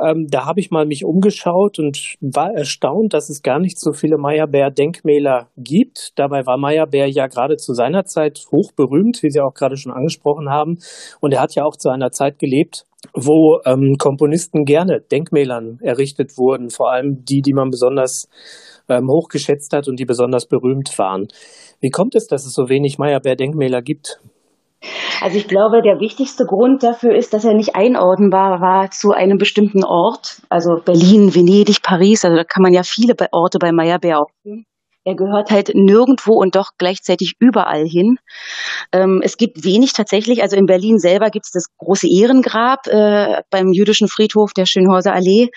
Ähm, 0.02 0.26
da 0.30 0.46
habe 0.46 0.60
ich 0.60 0.70
mal 0.70 0.86
mich 0.86 1.04
umgeschaut 1.04 1.78
und 1.78 2.16
war 2.20 2.52
erstaunt, 2.52 3.12
dass 3.12 3.28
es 3.28 3.42
gar 3.42 3.58
nicht 3.58 3.78
so 3.78 3.92
viele 3.92 4.16
Meyerbeer-Denkmäler 4.16 5.48
gibt. 5.56 6.18
Dabei 6.18 6.46
war 6.46 6.56
Meyerbeer 6.56 7.06
ja 7.06 7.26
gerade 7.26 7.56
zu 7.56 7.74
seiner 7.74 8.04
Zeit 8.04 8.46
hoch 8.50 8.72
berühmt, 8.74 9.22
wie 9.22 9.30
Sie 9.30 9.40
auch 9.40 9.54
gerade 9.54 9.76
schon 9.76 9.92
angesprochen 9.92 10.48
haben. 10.48 10.78
Und 11.20 11.32
er 11.32 11.42
hat 11.42 11.54
ja 11.54 11.64
auch 11.64 11.76
zu 11.76 11.90
einer 11.90 12.10
Zeit 12.10 12.38
gelebt, 12.38 12.86
wo 13.14 13.60
ähm, 13.66 13.96
Komponisten 13.98 14.64
gerne 14.64 15.00
Denkmälern 15.00 15.78
errichtet 15.82 16.36
wurden, 16.38 16.70
vor 16.70 16.90
allem 16.90 17.24
die, 17.24 17.42
die 17.42 17.52
man 17.52 17.70
besonders 17.70 18.28
ähm, 18.90 19.08
hochgeschätzt 19.08 19.72
hat 19.72 19.88
und 19.88 19.98
die 19.98 20.04
besonders 20.04 20.46
berühmt 20.46 20.98
waren. 20.98 21.28
Wie 21.80 21.90
kommt 21.90 22.14
es, 22.14 22.26
dass 22.26 22.46
es 22.46 22.52
so 22.52 22.68
wenig 22.68 22.98
Meyerbeer-Denkmäler 22.98 23.82
gibt? 23.82 24.20
Also 25.20 25.36
ich 25.36 25.48
glaube, 25.48 25.82
der 25.82 26.00
wichtigste 26.00 26.44
Grund 26.46 26.82
dafür 26.82 27.14
ist, 27.14 27.34
dass 27.34 27.44
er 27.44 27.54
nicht 27.54 27.76
einordnbar 27.76 28.60
war 28.60 28.90
zu 28.90 29.12
einem 29.12 29.36
bestimmten 29.36 29.84
Ort. 29.84 30.40
Also 30.48 30.76
Berlin, 30.82 31.34
Venedig, 31.34 31.82
Paris, 31.82 32.24
also 32.24 32.36
da 32.36 32.44
kann 32.44 32.62
man 32.62 32.72
ja 32.72 32.82
viele 32.82 33.14
Orte 33.32 33.58
bei 33.58 33.72
Meyerbeer 33.72 34.20
aufnehmen. 34.20 34.64
Er 35.04 35.14
gehört 35.14 35.50
halt 35.50 35.70
nirgendwo 35.74 36.34
und 36.34 36.56
doch 36.56 36.72
gleichzeitig 36.76 37.34
überall 37.38 37.86
hin. 37.86 38.16
Ähm, 38.92 39.22
es 39.24 39.38
gibt 39.38 39.64
wenig 39.64 39.94
tatsächlich, 39.94 40.42
also 40.42 40.56
in 40.56 40.66
Berlin 40.66 40.98
selber 40.98 41.30
gibt 41.30 41.46
es 41.46 41.52
das 41.52 41.66
große 41.78 42.06
Ehrengrab 42.06 42.86
äh, 42.86 43.42
beim 43.50 43.72
jüdischen 43.72 44.08
Friedhof 44.08 44.52
der 44.52 44.66
Schönhauser 44.66 45.14
Allee 45.14 45.48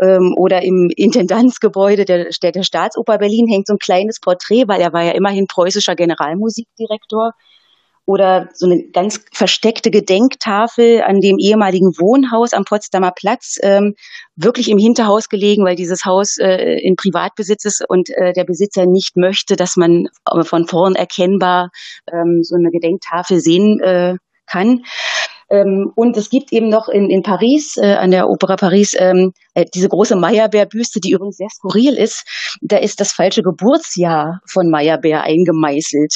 ähm, 0.00 0.34
oder 0.36 0.62
im 0.62 0.90
Intendanzgebäude 0.94 2.04
der, 2.04 2.30
der, 2.42 2.52
der 2.52 2.62
Staatsoper 2.62 3.18
Berlin 3.18 3.46
hängt 3.48 3.66
so 3.66 3.74
ein 3.74 3.78
kleines 3.78 4.20
Porträt, 4.20 4.64
weil 4.66 4.80
er 4.80 4.92
war 4.92 5.02
ja 5.02 5.12
immerhin 5.12 5.46
preußischer 5.46 5.94
Generalmusikdirektor 5.94 7.32
oder 8.08 8.48
so 8.54 8.64
eine 8.64 8.84
ganz 8.90 9.22
versteckte 9.34 9.90
Gedenktafel 9.90 11.02
an 11.02 11.20
dem 11.20 11.36
ehemaligen 11.38 11.88
Wohnhaus 11.98 12.54
am 12.54 12.64
Potsdamer 12.64 13.12
Platz, 13.14 13.58
ähm, 13.62 13.96
wirklich 14.34 14.70
im 14.70 14.78
Hinterhaus 14.78 15.28
gelegen, 15.28 15.66
weil 15.66 15.76
dieses 15.76 16.06
Haus 16.06 16.38
äh, 16.38 16.80
in 16.80 16.96
Privatbesitz 16.96 17.66
ist 17.66 17.84
und 17.86 18.08
äh, 18.08 18.32
der 18.32 18.44
Besitzer 18.44 18.86
nicht 18.86 19.18
möchte, 19.18 19.56
dass 19.56 19.76
man 19.76 20.08
von 20.44 20.66
vorn 20.66 20.94
erkennbar 20.94 21.68
ähm, 22.10 22.40
so 22.42 22.56
eine 22.56 22.70
Gedenktafel 22.70 23.40
sehen 23.40 23.78
äh, 23.80 24.14
kann. 24.46 24.84
Ähm, 25.50 25.92
und 25.94 26.16
es 26.16 26.30
gibt 26.30 26.52
eben 26.52 26.68
noch 26.68 26.88
in, 26.88 27.08
in 27.10 27.22
Paris, 27.22 27.76
äh, 27.76 27.94
an 27.94 28.10
der 28.10 28.28
Opera 28.28 28.56
Paris, 28.56 28.94
ähm, 28.98 29.32
äh, 29.54 29.64
diese 29.74 29.88
große 29.88 30.16
Meyerbeer-Büste, 30.16 31.00
die 31.00 31.12
übrigens 31.12 31.36
sehr 31.36 31.48
skurril 31.48 31.94
ist. 31.94 32.24
Da 32.60 32.76
ist 32.76 33.00
das 33.00 33.12
falsche 33.12 33.42
Geburtsjahr 33.42 34.40
von 34.46 34.70
Meyerbeer 34.70 35.22
eingemeißelt. 35.22 36.12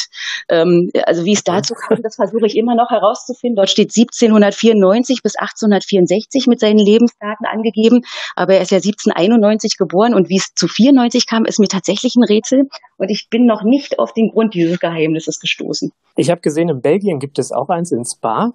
Ähm, 0.49 0.91
also 1.07 1.25
wie 1.25 1.33
es 1.33 1.45
dazu 1.45 1.75
kam, 1.75 1.99
das 2.03 2.17
versuche 2.17 2.47
ich 2.47 2.57
immer 2.57 2.75
noch 2.75 2.91
herauszufinden. 2.91 3.57
Dort 3.57 3.71
steht 3.71 3.91
1794 3.97 5.23
bis 5.23 5.37
1864 5.37 6.47
mit 6.47 6.61
seinen 6.61 6.79
Lebensdaten 6.79 7.47
angegeben, 7.47 8.03
aber 8.37 8.55
er 8.55 8.63
ist 8.63 8.71
ja 8.71 8.79
1791 8.79 9.77
geboren 9.79 10.15
und 10.15 10.29
wie 10.29 10.37
es 10.37 10.55
zu 10.55 10.69
94 10.69 11.27
kam, 11.27 11.45
ist 11.45 11.59
mir 11.59 11.69
tatsächlich 11.69 12.17
ein 12.17 12.25
Rätsel 12.25 12.69
und 12.99 13.11
ich 13.11 13.29
bin 13.31 13.47
noch 13.47 13.63
nicht 13.65 13.99
auf 13.99 14.13
den 14.13 14.31
Grund 14.31 14.55
dieses 14.55 14.79
Geheimnisses 14.79 15.41
gestoßen. 15.41 15.91
Ich 16.17 16.31
habe 16.31 16.41
gesehen, 16.41 16.69
in 16.69 16.81
Belgien 16.81 17.19
gibt 17.19 17.39
es 17.39 17.53
auch 17.53 17.69
eins 17.69 17.93
in 17.93 18.05
Spa 18.05 18.53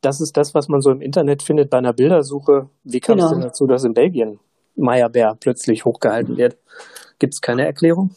das 0.00 0.20
ist 0.20 0.36
das, 0.36 0.54
was 0.54 0.68
man 0.68 0.80
so 0.80 0.90
im 0.90 1.00
Internet 1.00 1.42
findet 1.42 1.70
bei 1.70 1.78
einer 1.78 1.92
Bildersuche. 1.92 2.68
Wie 2.84 3.00
kam 3.00 3.18
es 3.18 3.24
genau. 3.24 3.34
denn 3.34 3.42
dazu, 3.42 3.66
dass 3.66 3.84
in 3.84 3.94
Belgien 3.94 4.38
Meyerbeer 4.76 5.36
plötzlich 5.38 5.84
hochgehalten 5.84 6.36
wird? 6.36 6.56
Gibt 7.18 7.34
es 7.34 7.40
keine 7.40 7.64
Erklärung? 7.64 8.10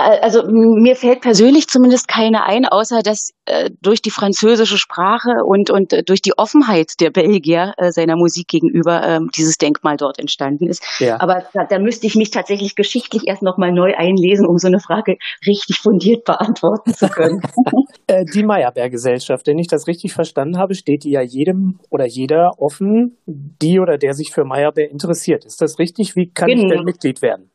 Also 0.00 0.44
mir 0.48 0.96
fällt 0.96 1.20
persönlich 1.20 1.68
zumindest 1.68 2.08
keine 2.08 2.44
ein, 2.44 2.64
außer 2.64 3.02
dass 3.02 3.32
äh, 3.46 3.70
durch 3.80 4.02
die 4.02 4.10
französische 4.10 4.78
Sprache 4.78 5.44
und, 5.44 5.70
und 5.70 5.92
äh, 5.92 6.02
durch 6.02 6.22
die 6.22 6.36
Offenheit 6.36 7.00
der 7.00 7.10
Belgier 7.10 7.74
äh, 7.76 7.90
seiner 7.90 8.16
Musik 8.16 8.48
gegenüber 8.48 9.02
ähm, 9.02 9.30
dieses 9.36 9.58
Denkmal 9.58 9.96
dort 9.96 10.18
entstanden 10.18 10.68
ist. 10.68 10.82
Ja. 10.98 11.20
Aber 11.20 11.44
da, 11.52 11.64
da 11.64 11.78
müsste 11.78 12.06
ich 12.06 12.16
mich 12.16 12.30
tatsächlich 12.30 12.76
geschichtlich 12.76 13.26
erst 13.26 13.42
nochmal 13.42 13.72
neu 13.72 13.94
einlesen, 13.96 14.46
um 14.46 14.58
so 14.58 14.68
eine 14.68 14.80
Frage 14.80 15.16
richtig 15.46 15.78
fundiert 15.78 16.24
beantworten 16.24 16.94
zu 16.94 17.08
können. 17.08 17.40
Äh, 18.06 18.24
die 18.24 18.42
Meyerbeer-Gesellschaft, 18.42 19.46
wenn 19.46 19.58
ich 19.58 19.68
das 19.68 19.86
richtig 19.86 20.12
verstanden 20.12 20.58
habe, 20.58 20.74
steht 20.74 21.04
die 21.04 21.10
ja 21.10 21.22
jedem 21.22 21.78
oder 21.90 22.06
jeder 22.06 22.52
offen, 22.58 23.16
die 23.26 23.78
oder 23.78 23.98
der 23.98 24.14
sich 24.14 24.32
für 24.32 24.44
Meyerbeer 24.44 24.90
interessiert. 24.90 25.44
Ist 25.44 25.60
das 25.60 25.78
richtig? 25.78 26.16
Wie 26.16 26.30
kann 26.30 26.48
genau. 26.48 26.62
ich 26.62 26.72
denn 26.72 26.84
Mitglied 26.84 27.22
werden? 27.22 27.49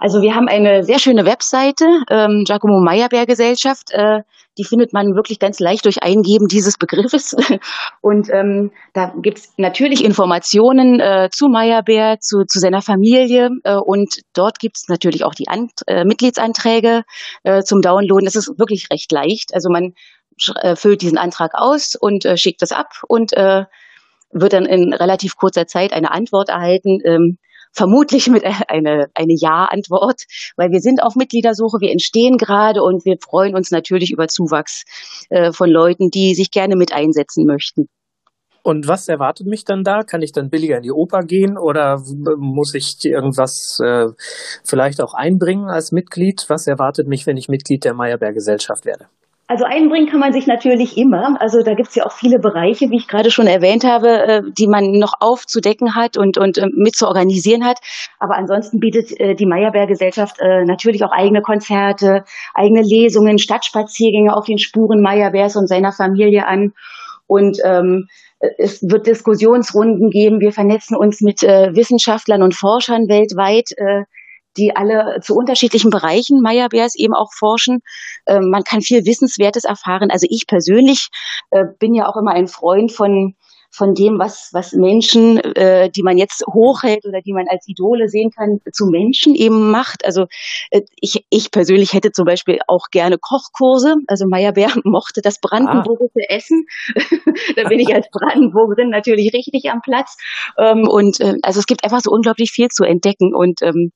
Also 0.00 0.22
wir 0.22 0.34
haben 0.34 0.48
eine 0.48 0.84
sehr 0.84 0.98
schöne 0.98 1.24
Webseite, 1.24 1.84
ähm, 2.10 2.44
Giacomo 2.44 2.80
Meyerbeer 2.80 3.26
Gesellschaft. 3.26 3.90
Äh, 3.90 4.22
die 4.58 4.64
findet 4.64 4.92
man 4.92 5.14
wirklich 5.14 5.38
ganz 5.38 5.60
leicht 5.60 5.84
durch 5.84 6.02
Eingeben 6.02 6.48
dieses 6.48 6.78
Begriffes. 6.78 7.36
Und 8.00 8.30
ähm, 8.32 8.72
da 8.94 9.12
gibt's 9.20 9.52
natürlich 9.56 10.02
Informationen 10.04 11.00
äh, 11.00 11.28
zu 11.30 11.48
Meyerbeer, 11.48 12.18
zu, 12.20 12.44
zu 12.46 12.58
seiner 12.58 12.80
Familie. 12.80 13.50
Äh, 13.64 13.76
und 13.76 14.20
dort 14.32 14.58
gibt's 14.58 14.88
natürlich 14.88 15.24
auch 15.24 15.34
die 15.34 15.48
Ant 15.48 15.72
äh, 15.86 16.04
Mitgliedsanträge 16.04 17.02
äh, 17.42 17.62
zum 17.62 17.82
Downloaden. 17.82 18.24
Das 18.24 18.36
ist 18.36 18.58
wirklich 18.58 18.88
recht 18.90 19.12
leicht. 19.12 19.52
Also 19.52 19.68
man 19.70 19.92
äh, 20.62 20.76
füllt 20.76 21.02
diesen 21.02 21.18
Antrag 21.18 21.52
aus 21.54 21.94
und 21.98 22.24
äh, 22.24 22.36
schickt 22.36 22.62
das 22.62 22.72
ab 22.72 23.02
und 23.08 23.32
äh, 23.34 23.64
wird 24.32 24.52
dann 24.52 24.66
in 24.66 24.92
relativ 24.92 25.36
kurzer 25.36 25.66
Zeit 25.66 25.92
eine 25.92 26.10
Antwort 26.10 26.48
erhalten. 26.48 26.98
Ähm, 27.04 27.38
vermutlich 27.76 28.28
mit 28.28 28.44
eine, 28.68 29.06
eine 29.14 29.34
Ja-Antwort, 29.38 30.22
weil 30.56 30.70
wir 30.70 30.80
sind 30.80 31.02
auf 31.02 31.14
Mitgliedersuche, 31.14 31.78
wir 31.80 31.92
entstehen 31.92 32.36
gerade 32.38 32.82
und 32.82 33.04
wir 33.04 33.16
freuen 33.22 33.54
uns 33.54 33.70
natürlich 33.70 34.10
über 34.10 34.26
Zuwachs 34.28 34.84
äh, 35.30 35.52
von 35.52 35.70
Leuten, 35.70 36.10
die 36.10 36.34
sich 36.34 36.50
gerne 36.50 36.76
mit 36.76 36.92
einsetzen 36.92 37.46
möchten. 37.46 37.88
Und 38.62 38.88
was 38.88 39.06
erwartet 39.06 39.46
mich 39.46 39.64
dann 39.64 39.84
da? 39.84 40.02
Kann 40.02 40.22
ich 40.22 40.32
dann 40.32 40.50
billiger 40.50 40.78
in 40.78 40.82
die 40.82 40.90
Oper 40.90 41.20
gehen 41.20 41.56
oder 41.56 42.02
muss 42.36 42.74
ich 42.74 42.96
irgendwas 43.04 43.78
äh, 43.80 44.06
vielleicht 44.64 45.00
auch 45.00 45.14
einbringen 45.14 45.68
als 45.68 45.92
Mitglied? 45.92 46.46
Was 46.48 46.66
erwartet 46.66 47.06
mich, 47.06 47.28
wenn 47.28 47.36
ich 47.36 47.48
Mitglied 47.48 47.84
der 47.84 47.94
Meyerbeer 47.94 48.32
Gesellschaft 48.32 48.84
werde? 48.84 49.06
Also 49.48 49.64
einbringen 49.64 50.08
kann 50.08 50.18
man 50.18 50.32
sich 50.32 50.48
natürlich 50.48 50.96
immer. 50.96 51.40
Also 51.40 51.62
da 51.62 51.74
gibt 51.74 51.90
es 51.90 51.94
ja 51.94 52.04
auch 52.04 52.12
viele 52.12 52.40
Bereiche, 52.40 52.90
wie 52.90 52.96
ich 52.96 53.06
gerade 53.06 53.30
schon 53.30 53.46
erwähnt 53.46 53.84
habe, 53.84 54.08
äh, 54.08 54.42
die 54.58 54.66
man 54.66 54.92
noch 54.92 55.14
aufzudecken 55.20 55.94
hat 55.94 56.16
und, 56.16 56.36
und 56.36 56.58
äh, 56.58 56.66
mit 56.74 56.96
zu 56.96 57.06
organisieren 57.06 57.64
hat. 57.64 57.78
Aber 58.18 58.34
ansonsten 58.36 58.80
bietet 58.80 59.18
äh, 59.20 59.34
die 59.34 59.46
Meyerbeer 59.46 59.86
Gesellschaft 59.86 60.38
natürlich 60.64 61.04
auch 61.04 61.12
eigene 61.12 61.42
Konzerte, 61.42 62.24
eigene 62.54 62.82
Lesungen, 62.82 63.38
Stadtspaziergänge 63.38 64.34
auf 64.34 64.46
den 64.46 64.58
Spuren 64.58 65.00
Meyerbeers 65.00 65.56
und 65.56 65.68
seiner 65.68 65.92
Familie 65.92 66.46
an. 66.46 66.72
Und 67.26 67.58
ähm, 67.64 68.08
es 68.58 68.82
wird 68.82 69.06
Diskussionsrunden 69.06 70.10
geben. 70.10 70.40
Wir 70.40 70.52
vernetzen 70.52 70.96
uns 70.96 71.20
mit 71.20 71.42
äh, 71.42 71.74
Wissenschaftlern 71.74 72.42
und 72.42 72.54
Forschern 72.54 73.08
weltweit, 73.08 73.72
äh, 73.76 74.04
die 74.56 74.74
alle 74.74 75.20
zu 75.20 75.34
unterschiedlichen 75.34 75.90
Bereichen 75.90 76.40
Meyerbeers 76.40 76.94
eben 76.96 77.14
auch 77.14 77.32
forschen. 77.32 77.80
Ähm, 78.26 78.50
man 78.50 78.64
kann 78.64 78.80
viel 78.80 79.04
Wissenswertes 79.04 79.64
erfahren. 79.64 80.10
Also 80.10 80.26
ich 80.30 80.46
persönlich 80.46 81.08
äh, 81.50 81.64
bin 81.78 81.94
ja 81.94 82.08
auch 82.08 82.16
immer 82.16 82.32
ein 82.32 82.48
Freund 82.48 82.92
von 82.92 83.34
von 83.76 83.92
dem, 83.94 84.18
was, 84.18 84.48
was 84.52 84.72
Menschen, 84.72 85.38
äh, 85.38 85.90
die 85.90 86.02
man 86.02 86.16
jetzt 86.16 86.42
hochhält 86.46 87.04
oder 87.04 87.20
die 87.20 87.34
man 87.34 87.46
als 87.48 87.68
Idole 87.68 88.08
sehen 88.08 88.30
kann, 88.30 88.58
zu 88.72 88.86
Menschen 88.86 89.34
eben 89.34 89.70
macht. 89.70 90.04
Also 90.04 90.26
äh, 90.70 90.80
ich, 91.00 91.24
ich 91.28 91.50
persönlich 91.50 91.92
hätte 91.92 92.10
zum 92.10 92.24
Beispiel 92.24 92.58
auch 92.68 92.86
gerne 92.90 93.18
Kochkurse. 93.18 93.96
Also 94.06 94.26
Meyerbeer 94.26 94.70
mochte 94.84 95.20
das 95.20 95.40
brandenburgische 95.40 96.24
ah. 96.28 96.34
Essen. 96.34 96.64
da 97.56 97.68
bin 97.68 97.80
ich 97.80 97.94
als 97.94 98.08
Brandenburgerin 98.10 98.88
natürlich 98.88 99.32
richtig 99.34 99.70
am 99.70 99.82
Platz. 99.82 100.16
Ähm, 100.58 100.88
und 100.88 101.20
äh, 101.20 101.34
also 101.42 101.60
es 101.60 101.66
gibt 101.66 101.84
einfach 101.84 102.00
so 102.00 102.10
unglaublich 102.10 102.50
viel 102.52 102.68
zu 102.68 102.84
entdecken. 102.84 103.34
Und 103.34 103.60
ähm, 103.60 103.92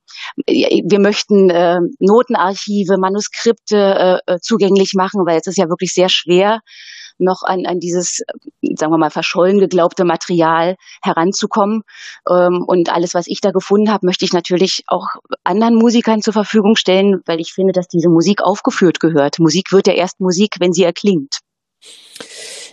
wir 0.47 1.01
möchten 1.01 1.49
äh, 1.49 1.81
Notenarchive, 1.99 2.99
Manuskripte 2.99 4.21
äh, 4.27 4.39
zugänglich 4.43 4.93
machen, 4.95 5.23
weil 5.27 5.39
es 5.39 5.47
ist 5.47 5.57
ja 5.57 5.69
wirklich 5.69 5.93
sehr 5.93 6.11
schwer, 6.11 6.61
noch 7.21 7.43
an, 7.43 7.67
an 7.67 7.79
dieses, 7.79 8.23
sagen 8.63 8.93
wir 8.93 8.99
mal, 8.99 9.11
verschollen 9.11 9.59
geglaubte 9.59 10.05
Material 10.05 10.77
heranzukommen. 11.03 11.83
Ähm, 12.29 12.65
und 12.67 12.93
alles, 12.93 13.15
was 13.15 13.27
ich 13.27 13.41
da 13.41 13.51
gefunden 13.51 13.91
habe, 13.91 14.07
möchte 14.07 14.25
ich 14.25 14.33
natürlich 14.33 14.85
auch 14.87 15.07
anderen 15.45 15.75
Musikern 15.75 16.23
zur 16.23 16.33
Verfügung 16.33 16.77
stellen, 16.77 17.21
weil 17.27 17.41
ich 17.41 17.53
finde, 17.53 17.73
dass 17.73 17.89
diese 17.89 18.09
Musik 18.09 18.43
aufgeführt 18.43 19.01
gehört. 19.01 19.39
Musik 19.39 19.73
wird 19.73 19.87
ja 19.87 19.95
erst 19.95 20.21
Musik, 20.21 20.57
wenn 20.61 20.73
sie 20.73 20.85
erklingt. 20.85 21.39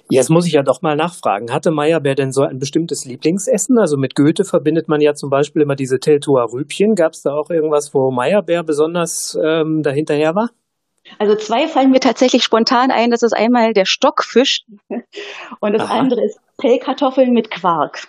Jetzt 0.09 0.29
muss 0.29 0.47
ich 0.47 0.53
ja 0.53 0.63
doch 0.63 0.81
mal 0.81 0.95
nachfragen. 0.95 1.51
Hatte 1.51 1.71
Meyerbeer 1.71 2.15
denn 2.15 2.31
so 2.31 2.43
ein 2.43 2.59
bestimmtes 2.59 3.03
Lieblingsessen? 3.03 3.77
Also 3.77 3.97
mit 3.97 4.15
Goethe 4.15 4.45
verbindet 4.45 4.87
man 4.87 5.01
ja 5.01 5.13
zum 5.13 5.29
Beispiel 5.29 5.61
immer 5.61 5.75
diese 5.75 5.99
Teltower 5.99 6.53
Rübchen. 6.53 6.95
Gab 6.95 7.11
es 7.11 7.23
da 7.23 7.33
auch 7.33 7.49
irgendwas, 7.49 7.93
wo 7.93 8.09
Meyerbeer 8.11 8.63
besonders 8.63 9.37
ähm, 9.43 9.83
dahinterher 9.83 10.33
war? 10.33 10.49
Also 11.19 11.35
zwei 11.35 11.67
fallen 11.67 11.91
mir 11.91 11.99
tatsächlich 11.99 12.43
spontan 12.43 12.91
ein. 12.91 13.11
Das 13.11 13.23
ist 13.23 13.33
einmal 13.33 13.73
der 13.73 13.85
Stockfisch 13.85 14.63
und 15.59 15.73
das 15.73 15.83
Aha. 15.83 15.99
andere 15.99 16.23
ist 16.25 16.39
Pellkartoffeln 16.57 17.31
mit 17.31 17.49
Quark. 17.51 18.07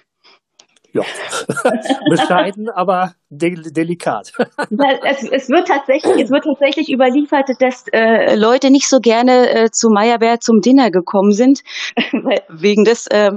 ja, 0.92 1.02
bescheiden, 2.10 2.68
aber 2.70 3.12
de 3.28 3.54
delikat. 3.72 4.32
es, 4.38 5.22
es, 5.22 5.48
wird 5.48 5.68
tatsächlich, 5.68 6.22
es 6.22 6.30
wird 6.30 6.44
tatsächlich 6.44 6.90
überliefert, 6.90 7.50
dass 7.60 7.84
äh, 7.92 8.34
Leute 8.36 8.70
nicht 8.70 8.88
so 8.88 8.98
gerne 8.98 9.50
äh, 9.50 9.70
zu 9.70 9.90
Meyerbeer 9.90 10.40
zum 10.40 10.60
Dinner 10.60 10.90
gekommen 10.90 11.32
sind, 11.32 11.60
wegen 12.48 12.84
des 12.84 13.06
äh, 13.08 13.32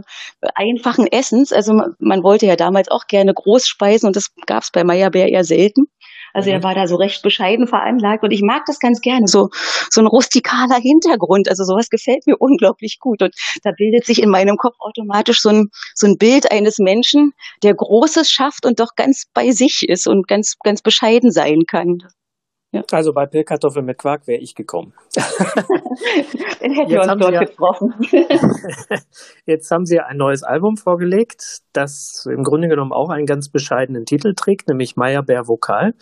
einfachen 0.56 1.08
Essens. 1.08 1.51
Also 1.51 1.74
man 2.00 2.24
wollte 2.24 2.46
ja 2.46 2.56
damals 2.56 2.89
auch 2.89 3.08
gerne 3.08 3.34
Großspeisen 3.34 4.08
und 4.08 4.15
das 4.15 4.34
gab 4.46 4.63
es 4.63 4.72
bei 4.72 4.84
Meyerbeer 4.84 5.27
eher 5.27 5.44
selten. 5.44 5.88
Also 6.34 6.50
mhm. 6.50 6.56
er 6.56 6.64
war 6.64 6.76
da 6.76 6.88
so 6.88 6.96
recht 6.96 7.22
bescheiden 7.22 7.68
veranlagt 7.68 8.24
und 8.24 8.32
ich 8.32 8.42
mag 8.42 8.64
das 8.66 8.80
ganz 8.80 9.02
gerne, 9.02 9.28
so, 9.28 9.50
so 9.90 10.02
ein 10.02 10.08
rustikaler 10.08 10.78
Hintergrund. 10.78 11.50
Also 11.50 11.64
sowas 11.64 11.90
gefällt 11.90 12.28
mir 12.28 12.38
unglaublich 12.38 13.00
gut 13.00 13.22
und 13.22 13.34
da 13.64 13.72
bildet 13.76 14.06
sich 14.06 14.22
in 14.22 14.30
meinem 14.30 14.58
Kopf 14.58 14.76
automatisch 14.80 15.42
so 15.42 15.50
ein, 15.50 15.70
so 15.96 16.08
ein 16.08 16.18
Bild 16.18 16.52
eines 16.52 16.80
Menschen, 16.80 17.34
der 17.64 17.74
Großes 17.74 18.30
schafft 18.30 18.66
und 18.66 18.80
doch 18.80 18.96
ganz 18.96 19.26
bei 19.34 19.52
sich 19.52 19.88
ist 19.88 20.08
und 20.08 20.28
ganz, 20.28 20.58
ganz 20.64 20.82
bescheiden 20.82 21.32
sein 21.32 21.64
kann. 21.68 22.04
Ja. 22.72 22.84
Also 22.92 23.12
bei 23.12 23.25
Pillkartoffel 23.25 23.84
mit 23.84 23.98
Quark 23.98 24.28
wäre 24.28 24.40
ich 24.40 24.56
gekommen. 24.56 24.94
Dann 25.16 26.72
hätten 26.72 26.90
wir 26.90 27.01
uns 27.01 27.20
dort 27.20 27.34
ja, 27.34 27.44
getroffen. 27.44 27.94
jetzt 29.46 29.70
haben 29.72 29.86
Sie 29.86 30.00
ein 30.00 30.16
neues 30.16 30.44
Album 30.44 30.78
vorgelegt, 30.78 31.60
das 31.74 32.25
im 32.32 32.44
Grunde 32.44 32.70
genommen 32.70 32.94
auch 32.94 33.10
einen 33.10 33.25
ganz 33.25 33.50
bescheidenen 33.50 34.06
Titel 34.06 34.34
trägt, 34.36 34.70
nämlich 34.70 34.96
Meyerbeer 34.96 35.50
Vokal. 35.50 35.96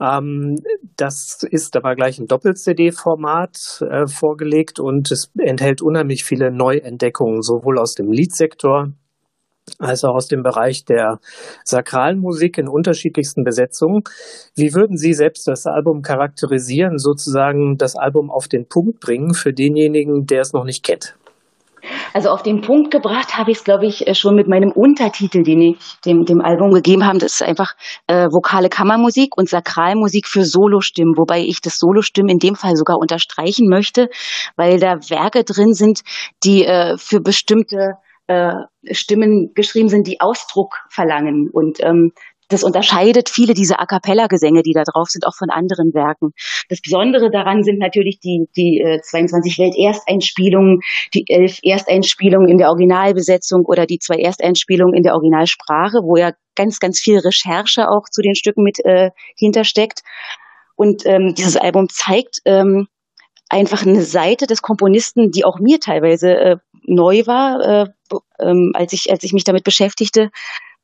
Ähm, 0.00 0.56
das 0.96 1.42
ist 1.50 1.76
aber 1.76 1.94
gleich 1.94 2.18
ein 2.18 2.26
Doppel-CD-Format 2.26 3.84
äh, 3.88 4.06
vorgelegt 4.06 4.80
und 4.80 5.10
es 5.10 5.30
enthält 5.38 5.82
unheimlich 5.82 6.24
viele 6.24 6.50
Neuentdeckungen, 6.50 7.42
sowohl 7.42 7.78
aus 7.78 7.94
dem 7.94 8.10
Liedsektor 8.10 8.92
also 9.78 10.08
aus 10.08 10.26
dem 10.28 10.42
Bereich 10.42 10.84
der 10.84 11.18
sakralen 11.64 12.18
Musik 12.18 12.58
in 12.58 12.68
unterschiedlichsten 12.68 13.44
Besetzungen. 13.44 14.02
Wie 14.54 14.74
würden 14.74 14.96
Sie 14.96 15.12
selbst 15.12 15.46
das 15.46 15.66
Album 15.66 16.02
charakterisieren, 16.02 16.98
sozusagen 16.98 17.76
das 17.76 17.96
Album 17.96 18.30
auf 18.30 18.48
den 18.48 18.68
Punkt 18.68 19.00
bringen 19.00 19.34
für 19.34 19.52
denjenigen, 19.52 20.26
der 20.26 20.40
es 20.40 20.52
noch 20.52 20.64
nicht 20.64 20.84
kennt? 20.84 21.16
Also 22.12 22.30
auf 22.30 22.42
den 22.42 22.60
Punkt 22.60 22.92
gebracht 22.92 23.36
habe 23.36 23.50
ich 23.50 23.58
es, 23.58 23.64
glaube 23.64 23.86
ich, 23.86 24.06
äh, 24.06 24.14
schon 24.14 24.36
mit 24.36 24.46
meinem 24.46 24.70
Untertitel, 24.70 25.42
den 25.42 25.60
ich 25.62 25.76
dem, 26.04 26.24
dem 26.24 26.40
Album 26.40 26.70
gegeben 26.70 27.04
habe. 27.04 27.18
Das 27.18 27.34
ist 27.34 27.42
einfach 27.42 27.74
äh, 28.06 28.28
vokale 28.30 28.68
Kammermusik 28.68 29.36
und 29.36 29.48
Sakralmusik 29.48 30.28
für 30.28 30.44
Solostimmen, 30.44 31.16
wobei 31.16 31.40
ich 31.40 31.60
das 31.60 31.78
Solostimmen 31.78 32.30
in 32.30 32.38
dem 32.38 32.54
Fall 32.54 32.76
sogar 32.76 32.98
unterstreichen 32.98 33.68
möchte, 33.68 34.08
weil 34.56 34.78
da 34.78 34.94
Werke 35.10 35.42
drin 35.42 35.72
sind, 35.72 36.02
die 36.44 36.64
äh, 36.64 36.96
für 36.98 37.20
bestimmte 37.20 37.94
äh, 38.26 38.54
Stimmen 38.90 39.52
geschrieben 39.54 39.88
sind, 39.88 40.06
die 40.06 40.20
Ausdruck 40.20 40.76
verlangen. 40.88 41.48
Und 41.50 41.82
ähm, 41.82 42.12
das 42.52 42.64
unterscheidet 42.64 43.30
viele 43.30 43.54
dieser 43.54 43.80
A 43.80 43.86
cappella-Gesänge, 43.86 44.62
die 44.62 44.74
da 44.74 44.82
drauf 44.84 45.08
sind, 45.08 45.26
auch 45.26 45.34
von 45.34 45.48
anderen 45.48 45.94
Werken. 45.94 46.32
Das 46.68 46.80
Besondere 46.82 47.30
daran 47.30 47.64
sind 47.64 47.78
natürlich 47.78 48.20
die, 48.20 48.46
die 48.56 48.80
äh, 48.80 49.00
22 49.00 49.58
Welt-Ersteinspielungen, 49.58 50.80
die 51.14 51.24
elf 51.28 51.58
Ersteinspielungen 51.62 52.48
in 52.48 52.58
der 52.58 52.68
Originalbesetzung 52.68 53.64
oder 53.64 53.86
die 53.86 53.98
zwei 53.98 54.16
Ersteinspielungen 54.16 54.94
in 54.94 55.02
der 55.02 55.14
Originalsprache, 55.14 56.00
wo 56.02 56.16
ja 56.16 56.32
ganz, 56.54 56.78
ganz 56.78 57.00
viel 57.00 57.18
Recherche 57.18 57.88
auch 57.88 58.08
zu 58.10 58.20
den 58.20 58.34
Stücken 58.34 58.62
mit 58.62 58.84
äh, 58.84 59.10
hintersteckt. 59.36 60.02
Und 60.76 61.06
ähm, 61.06 61.34
dieses 61.34 61.56
Album 61.56 61.88
zeigt 61.88 62.40
ähm, 62.44 62.86
einfach 63.48 63.86
eine 63.86 64.02
Seite 64.02 64.46
des 64.46 64.62
Komponisten, 64.62 65.30
die 65.30 65.44
auch 65.44 65.58
mir 65.58 65.80
teilweise 65.80 66.36
äh, 66.36 66.56
neu 66.84 67.26
war, 67.26 67.60
äh, 67.60 67.86
ähm, 68.40 68.72
als 68.74 68.92
ich 68.92 69.10
als 69.10 69.24
ich 69.24 69.32
mich 69.32 69.44
damit 69.44 69.64
beschäftigte, 69.64 70.30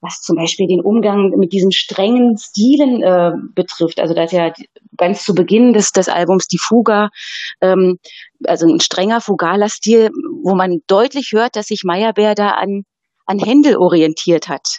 was 0.00 0.20
zum 0.20 0.36
Beispiel 0.36 0.66
den 0.66 0.80
Umgang 0.80 1.30
mit 1.36 1.52
diesen 1.52 1.72
strengen 1.72 2.36
Stilen 2.38 3.02
äh, 3.02 3.32
betrifft. 3.54 3.98
Also 3.98 4.14
da 4.14 4.24
ist 4.24 4.32
ja 4.32 4.52
ganz 4.96 5.24
zu 5.24 5.34
Beginn 5.34 5.72
des, 5.72 5.92
des 5.92 6.08
Albums 6.08 6.46
die 6.46 6.58
Fuga, 6.58 7.08
ähm, 7.60 7.98
also 8.44 8.66
ein 8.66 8.80
strenger 8.80 9.20
fugaler 9.20 9.68
Stil, 9.68 10.10
wo 10.42 10.54
man 10.54 10.80
deutlich 10.86 11.32
hört, 11.32 11.56
dass 11.56 11.66
sich 11.66 11.82
Meyerbeer 11.84 12.34
da 12.34 12.50
an, 12.50 12.84
an 13.26 13.38
Händel 13.38 13.76
orientiert 13.76 14.48
hat. 14.48 14.78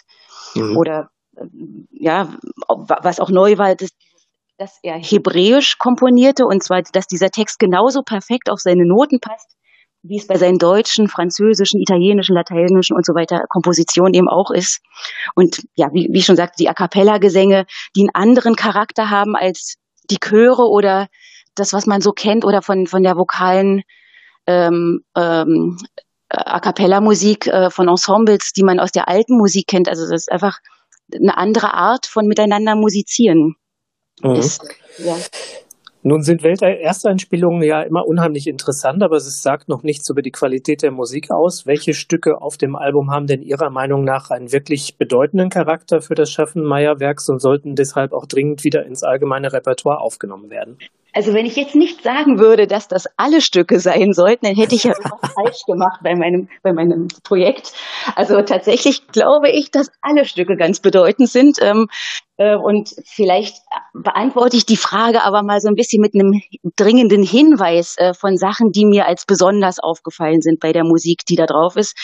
Mhm. 0.54 0.76
Oder 0.76 1.10
äh, 1.36 1.44
ja, 1.92 2.34
was 2.68 3.20
auch 3.20 3.30
neu 3.30 3.58
war, 3.58 3.74
das, 3.74 3.90
dass 4.56 4.78
er 4.82 4.98
hebräisch 4.98 5.78
komponierte 5.78 6.46
und 6.46 6.62
zwar, 6.62 6.82
dass 6.82 7.06
dieser 7.06 7.30
Text 7.30 7.58
genauso 7.58 8.02
perfekt 8.02 8.50
auf 8.50 8.60
seine 8.60 8.86
Noten 8.86 9.20
passt, 9.20 9.56
wie 10.02 10.16
es 10.16 10.26
bei 10.26 10.36
seinen 10.36 10.58
deutschen, 10.58 11.08
französischen, 11.08 11.80
italienischen, 11.80 12.34
lateinischen 12.34 12.96
und 12.96 13.04
so 13.04 13.14
weiter 13.14 13.42
Kompositionen 13.48 14.14
eben 14.14 14.28
auch 14.28 14.50
ist. 14.50 14.80
Und 15.34 15.62
ja, 15.74 15.88
wie, 15.92 16.08
wie 16.10 16.22
schon 16.22 16.36
sagte, 16.36 16.56
die 16.58 16.68
A 16.68 16.74
cappella-Gesänge, 16.74 17.66
die 17.94 18.00
einen 18.00 18.14
anderen 18.14 18.56
Charakter 18.56 19.10
haben 19.10 19.36
als 19.36 19.76
die 20.10 20.18
Chöre 20.18 20.68
oder 20.68 21.08
das, 21.54 21.72
was 21.72 21.86
man 21.86 22.00
so 22.00 22.12
kennt 22.12 22.44
oder 22.44 22.62
von, 22.62 22.86
von 22.86 23.02
der 23.02 23.16
vokalen 23.16 23.82
ähm, 24.46 25.00
ähm, 25.16 25.78
A 26.28 26.60
cappella-Musik 26.60 27.48
äh, 27.48 27.70
von 27.70 27.88
Ensembles, 27.88 28.52
die 28.52 28.62
man 28.62 28.80
aus 28.80 28.92
der 28.92 29.08
alten 29.08 29.36
Musik 29.36 29.66
kennt. 29.66 29.88
Also 29.88 30.02
das 30.02 30.22
ist 30.22 30.32
einfach 30.32 30.58
eine 31.12 31.36
andere 31.36 31.74
Art 31.74 32.06
von 32.06 32.26
miteinander 32.26 32.76
musizieren. 32.76 33.56
Mhm. 34.22 34.34
Ist, 34.36 34.62
ja. 34.98 35.16
Nun 36.02 36.22
sind 36.22 36.42
Weltersteinspielungen 36.42 37.62
ja 37.62 37.82
immer 37.82 38.06
unheimlich 38.06 38.46
interessant, 38.46 39.02
aber 39.02 39.16
es 39.16 39.42
sagt 39.42 39.68
noch 39.68 39.82
nichts 39.82 40.08
über 40.08 40.22
die 40.22 40.30
Qualität 40.30 40.82
der 40.82 40.92
Musik 40.92 41.30
aus. 41.30 41.66
Welche 41.66 41.92
Stücke 41.92 42.40
auf 42.40 42.56
dem 42.56 42.74
Album 42.74 43.10
haben 43.10 43.26
denn 43.26 43.42
Ihrer 43.42 43.68
Meinung 43.68 44.04
nach 44.04 44.30
einen 44.30 44.50
wirklich 44.50 44.96
bedeutenden 44.96 45.50
Charakter 45.50 46.00
für 46.00 46.14
das 46.14 46.30
Schaffen 46.30 46.62
Meyerwerks 46.64 47.28
und 47.28 47.40
sollten 47.40 47.74
deshalb 47.74 48.14
auch 48.14 48.24
dringend 48.24 48.64
wieder 48.64 48.86
ins 48.86 49.02
allgemeine 49.02 49.52
Repertoire 49.52 50.00
aufgenommen 50.00 50.48
werden? 50.48 50.78
Also 51.12 51.34
wenn 51.34 51.44
ich 51.44 51.56
jetzt 51.56 51.74
nicht 51.74 52.02
sagen 52.02 52.38
würde, 52.38 52.66
dass 52.66 52.86
das 52.86 53.06
alle 53.16 53.40
Stücke 53.40 53.80
sein 53.80 54.12
sollten, 54.12 54.46
dann 54.46 54.54
hätte 54.54 54.74
ich 54.74 54.84
ja 54.84 54.92
was 54.92 55.32
falsch 55.34 55.64
gemacht 55.66 56.00
bei 56.02 56.14
meinem, 56.14 56.48
bei 56.62 56.72
meinem 56.72 57.08
Projekt. 57.24 57.72
Also 58.14 58.40
tatsächlich 58.42 59.06
glaube 59.08 59.50
ich, 59.50 59.70
dass 59.70 59.90
alle 60.02 60.24
Stücke 60.24 60.56
ganz 60.56 60.80
bedeutend 60.80 61.28
sind. 61.28 61.58
Ähm, 61.60 61.88
äh, 62.29 62.29
und 62.40 62.94
vielleicht 63.04 63.56
beantworte 63.92 64.56
ich 64.56 64.64
die 64.64 64.78
Frage 64.78 65.22
aber 65.22 65.42
mal 65.42 65.60
so 65.60 65.68
ein 65.68 65.74
bisschen 65.74 66.00
mit 66.00 66.14
einem 66.14 66.40
dringenden 66.74 67.22
Hinweis 67.22 67.96
äh, 67.98 68.14
von 68.14 68.38
Sachen, 68.38 68.72
die 68.72 68.86
mir 68.86 69.06
als 69.06 69.26
besonders 69.26 69.78
aufgefallen 69.78 70.40
sind 70.40 70.58
bei 70.58 70.72
der 70.72 70.84
Musik, 70.84 71.26
die 71.28 71.36
da 71.36 71.44
drauf 71.44 71.76
ist. 71.76 71.98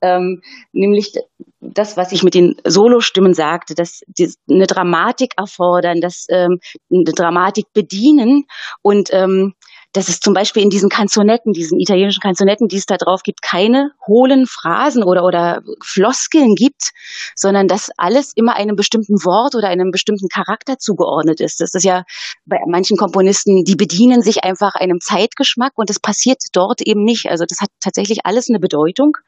Ähm, 0.00 0.40
nämlich 0.72 1.12
das, 1.60 1.98
was 1.98 2.12
ich 2.12 2.22
mit 2.22 2.32
den 2.32 2.56
Solostimmen 2.64 3.34
sagte, 3.34 3.74
dass 3.74 4.00
die 4.06 4.32
eine 4.50 4.66
Dramatik 4.66 5.34
erfordern, 5.36 6.00
dass 6.00 6.26
ähm, 6.30 6.58
eine 6.90 7.12
Dramatik 7.12 7.66
bedienen 7.74 8.44
und 8.80 9.10
ähm, 9.12 9.52
dass 9.92 10.08
es 10.08 10.20
zum 10.20 10.32
Beispiel 10.32 10.62
in 10.62 10.70
diesen 10.70 10.88
Kanzonetten, 10.88 11.52
diesen 11.52 11.78
italienischen 11.78 12.20
Kanzonetten, 12.20 12.68
die 12.68 12.76
es 12.76 12.86
da 12.86 12.96
drauf 12.96 13.22
gibt, 13.22 13.42
keine 13.42 13.90
hohlen 14.06 14.46
Phrasen 14.46 15.02
oder, 15.02 15.24
oder 15.24 15.62
Floskeln 15.84 16.54
gibt, 16.54 16.90
sondern 17.34 17.68
dass 17.68 17.90
alles 17.98 18.32
immer 18.34 18.56
einem 18.56 18.74
bestimmten 18.74 19.22
Wort 19.24 19.54
oder 19.54 19.68
einem 19.68 19.90
bestimmten 19.90 20.28
Charakter 20.28 20.78
zugeordnet 20.78 21.40
ist. 21.40 21.60
Das 21.60 21.74
ist 21.74 21.84
ja 21.84 22.04
bei 22.46 22.58
manchen 22.66 22.96
Komponisten, 22.96 23.64
die 23.64 23.76
bedienen 23.76 24.22
sich 24.22 24.44
einfach 24.44 24.74
einem 24.74 25.00
Zeitgeschmack 25.00 25.72
und 25.76 25.90
das 25.90 26.00
passiert 26.00 26.38
dort 26.52 26.80
eben 26.80 27.04
nicht. 27.04 27.28
Also 27.28 27.44
das 27.46 27.60
hat 27.60 27.68
tatsächlich 27.80 28.20
alles 28.24 28.48
eine 28.48 28.60
Bedeutung. 28.60 29.18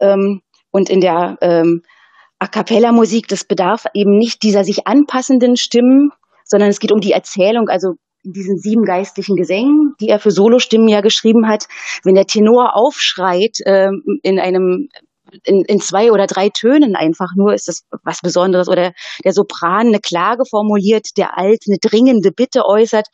Ähm, 0.00 0.40
und 0.70 0.88
in 0.88 1.00
der 1.00 1.36
ähm, 1.40 1.82
A 2.38 2.46
cappella 2.46 2.92
Musik, 2.92 3.28
das 3.28 3.44
bedarf 3.44 3.84
eben 3.94 4.18
nicht 4.18 4.42
dieser 4.42 4.64
sich 4.64 4.86
anpassenden 4.86 5.56
Stimmen, 5.56 6.10
sondern 6.44 6.68
es 6.68 6.80
geht 6.80 6.92
um 6.92 7.00
die 7.00 7.12
Erzählung. 7.12 7.68
Also 7.68 7.94
in 8.24 8.32
diesen 8.32 8.58
sieben 8.58 8.84
geistlichen 8.84 9.36
Gesängen, 9.36 9.94
die 10.00 10.08
er 10.08 10.18
für 10.18 10.30
Solostimmen 10.30 10.88
ja 10.88 11.00
geschrieben 11.00 11.46
hat, 11.48 11.66
wenn 12.04 12.14
der 12.14 12.26
Tenor 12.26 12.74
aufschreit 12.74 13.58
äh, 13.64 13.90
in 14.22 14.38
einem 14.38 14.88
in, 15.44 15.64
in 15.64 15.80
zwei 15.80 16.12
oder 16.12 16.26
drei 16.26 16.48
Tönen 16.48 16.94
einfach 16.94 17.30
nur 17.34 17.54
ist 17.54 17.66
das 17.66 17.84
was 18.04 18.20
Besonderes. 18.20 18.68
Oder 18.68 18.92
der 19.24 19.32
Sopran 19.32 19.88
eine 19.88 20.00
Klage 20.00 20.44
formuliert, 20.48 21.08
der 21.16 21.36
Alt 21.36 21.64
eine 21.66 21.78
dringende 21.80 22.30
Bitte 22.30 22.64
äußert. 22.66 23.08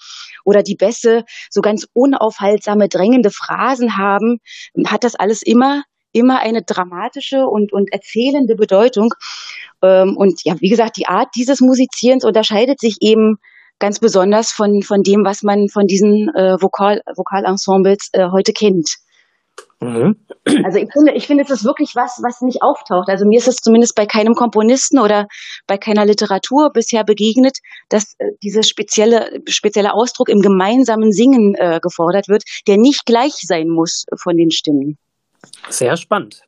Oder 0.45 0.63
die 0.63 0.75
Bässe 0.75 1.25
so 1.51 1.61
ganz 1.61 1.87
unaufhaltsame 1.93 2.89
drängende 2.89 3.31
Phrasen 3.31 3.97
haben, 3.97 4.39
hat 4.87 5.05
das 5.05 5.15
alles 5.15 5.43
immer 5.43 5.83
immer 6.13 6.41
eine 6.41 6.63
dramatische 6.63 7.47
und, 7.47 7.73
und 7.73 7.93
erzählende 7.93 8.57
Bedeutung. 8.57 9.15
Ähm, 9.81 10.17
und 10.17 10.43
ja, 10.45 10.61
wie 10.61 10.69
gesagt, 10.69 10.97
die 10.97 11.07
Art 11.07 11.29
dieses 11.37 11.61
Musizierens 11.61 12.25
unterscheidet 12.25 12.81
sich 12.81 12.97
eben 13.01 13.39
ganz 13.81 13.99
besonders 13.99 14.53
von, 14.53 14.83
von 14.83 15.03
dem, 15.03 15.25
was 15.25 15.43
man 15.43 15.69
von 15.69 15.87
diesen 15.87 16.29
äh, 16.35 16.57
Vokal, 16.61 17.01
Vokalensembles 17.17 18.11
äh, 18.13 18.29
heute 18.31 18.53
kennt. 18.53 18.97
Mhm. 19.81 20.17
Also 20.65 20.79
ich 20.79 20.93
finde, 20.93 21.13
ich 21.15 21.27
finde, 21.27 21.45
es 21.45 21.51
ist 21.51 21.65
wirklich 21.65 21.97
was, 21.97 22.21
was 22.23 22.43
nicht 22.43 22.63
auftaucht. 22.63 23.09
Also 23.09 23.27
mir 23.27 23.39
ist 23.39 23.49
es 23.49 23.57
zumindest 23.57 23.95
bei 23.95 24.07
keinem 24.07 24.35
Komponisten 24.35 24.99
oder 24.99 25.27
bei 25.67 25.79
keiner 25.79 26.05
Literatur 26.05 26.71
bisher 26.73 27.03
begegnet, 27.05 27.59
dass 27.89 28.15
äh, 28.19 28.27
dieser 28.43 28.63
spezielle, 28.63 29.41
spezielle 29.49 29.95
Ausdruck 29.95 30.29
im 30.29 30.41
gemeinsamen 30.41 31.13
Singen 31.13 31.55
äh, 31.55 31.81
gefordert 31.81 32.29
wird, 32.29 32.43
der 32.67 32.77
nicht 32.77 33.07
gleich 33.07 33.35
sein 33.37 33.69
muss 33.69 34.05
von 34.23 34.37
den 34.37 34.51
Stimmen. 34.51 34.99
Sehr 35.71 35.97
spannend. 35.97 36.43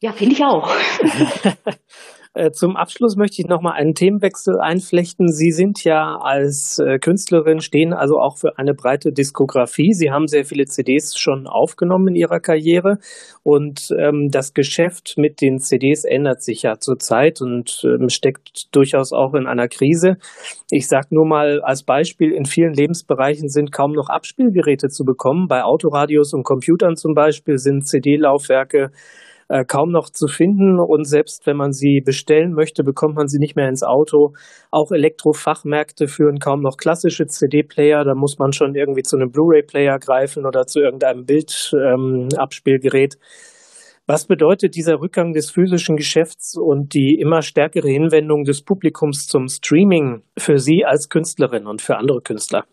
Ja, 0.00 0.12
finde 0.12 0.34
ich 0.34 0.44
auch. 0.44 0.70
Äh, 2.36 2.50
zum 2.50 2.76
Abschluss 2.76 3.16
möchte 3.16 3.40
ich 3.40 3.48
nochmal 3.48 3.80
einen 3.80 3.94
Themenwechsel 3.94 4.60
einflechten. 4.60 5.32
Sie 5.32 5.52
sind 5.52 5.82
ja 5.84 6.18
als 6.20 6.78
äh, 6.78 6.98
Künstlerin, 6.98 7.60
stehen 7.60 7.94
also 7.94 8.18
auch 8.18 8.36
für 8.36 8.58
eine 8.58 8.74
breite 8.74 9.10
Diskografie. 9.10 9.94
Sie 9.94 10.10
haben 10.10 10.26
sehr 10.26 10.44
viele 10.44 10.66
CDs 10.66 11.16
schon 11.16 11.46
aufgenommen 11.46 12.08
in 12.08 12.14
Ihrer 12.14 12.40
Karriere 12.40 12.98
und 13.42 13.88
ähm, 13.98 14.28
das 14.30 14.52
Geschäft 14.52 15.14
mit 15.16 15.40
den 15.40 15.60
CDs 15.60 16.04
ändert 16.04 16.42
sich 16.42 16.60
ja 16.60 16.78
zurzeit 16.78 17.40
und 17.40 17.80
ähm, 17.84 18.10
steckt 18.10 18.74
durchaus 18.76 19.14
auch 19.14 19.32
in 19.32 19.46
einer 19.46 19.68
Krise. 19.68 20.18
Ich 20.70 20.88
sage 20.88 21.06
nur 21.12 21.24
mal 21.24 21.62
als 21.62 21.84
Beispiel, 21.84 22.32
in 22.32 22.44
vielen 22.44 22.74
Lebensbereichen 22.74 23.48
sind 23.48 23.72
kaum 23.72 23.92
noch 23.92 24.10
Abspielgeräte 24.10 24.88
zu 24.88 25.04
bekommen. 25.04 25.48
Bei 25.48 25.64
Autoradios 25.64 26.34
und 26.34 26.42
Computern 26.44 26.96
zum 26.96 27.14
Beispiel 27.14 27.56
sind 27.56 27.86
CD-Laufwerke 27.86 28.90
äh, 29.48 29.64
kaum 29.64 29.90
noch 29.90 30.10
zu 30.10 30.26
finden 30.26 30.78
und 30.80 31.04
selbst 31.04 31.46
wenn 31.46 31.56
man 31.56 31.72
sie 31.72 32.00
bestellen 32.04 32.52
möchte, 32.52 32.82
bekommt 32.82 33.16
man 33.16 33.28
sie 33.28 33.38
nicht 33.38 33.56
mehr 33.56 33.68
ins 33.68 33.82
Auto. 33.82 34.32
Auch 34.70 34.90
Elektrofachmärkte 34.90 36.08
führen 36.08 36.38
kaum 36.38 36.62
noch 36.62 36.76
klassische 36.76 37.26
CD-Player, 37.26 38.04
da 38.04 38.14
muss 38.14 38.38
man 38.38 38.52
schon 38.52 38.74
irgendwie 38.74 39.02
zu 39.02 39.16
einem 39.16 39.30
Blu-ray-Player 39.30 39.98
greifen 39.98 40.46
oder 40.46 40.66
zu 40.66 40.80
irgendeinem 40.80 41.24
Bildabspielgerät. 41.24 43.14
Ähm, 43.14 43.20
was 44.08 44.26
bedeutet 44.26 44.76
dieser 44.76 45.00
Rückgang 45.00 45.32
des 45.32 45.50
physischen 45.50 45.96
Geschäfts 45.96 46.56
und 46.56 46.94
die 46.94 47.18
immer 47.20 47.42
stärkere 47.42 47.88
Hinwendung 47.88 48.44
des 48.44 48.62
Publikums 48.62 49.26
zum 49.26 49.48
Streaming 49.48 50.22
für 50.38 50.58
Sie 50.58 50.84
als 50.84 51.08
Künstlerin 51.08 51.66
und 51.66 51.82
für 51.82 51.96
andere 51.96 52.20
Künstler? 52.20 52.66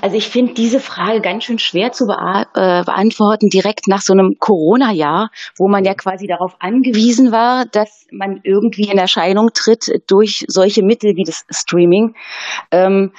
Also 0.00 0.16
ich 0.16 0.28
finde 0.28 0.54
diese 0.54 0.80
Frage 0.80 1.20
ganz 1.20 1.44
schön 1.44 1.58
schwer 1.58 1.92
zu 1.92 2.04
äh, 2.04 2.84
beantworten, 2.84 3.48
direkt 3.48 3.88
nach 3.88 4.00
so 4.00 4.12
einem 4.12 4.36
Corona-Jahr, 4.38 5.30
wo 5.56 5.68
man 5.68 5.84
ja 5.84 5.94
quasi 5.94 6.26
darauf 6.26 6.56
angewiesen 6.58 7.32
war, 7.32 7.64
dass 7.66 8.06
man 8.10 8.40
irgendwie 8.42 8.88
in 8.90 8.98
Erscheinung 8.98 9.50
tritt 9.52 9.90
durch 10.06 10.44
solche 10.48 10.82
Mittel 10.82 11.16
wie 11.16 11.24
das 11.24 11.44
Streaming. 11.50 12.14
Ähm, 12.70 13.12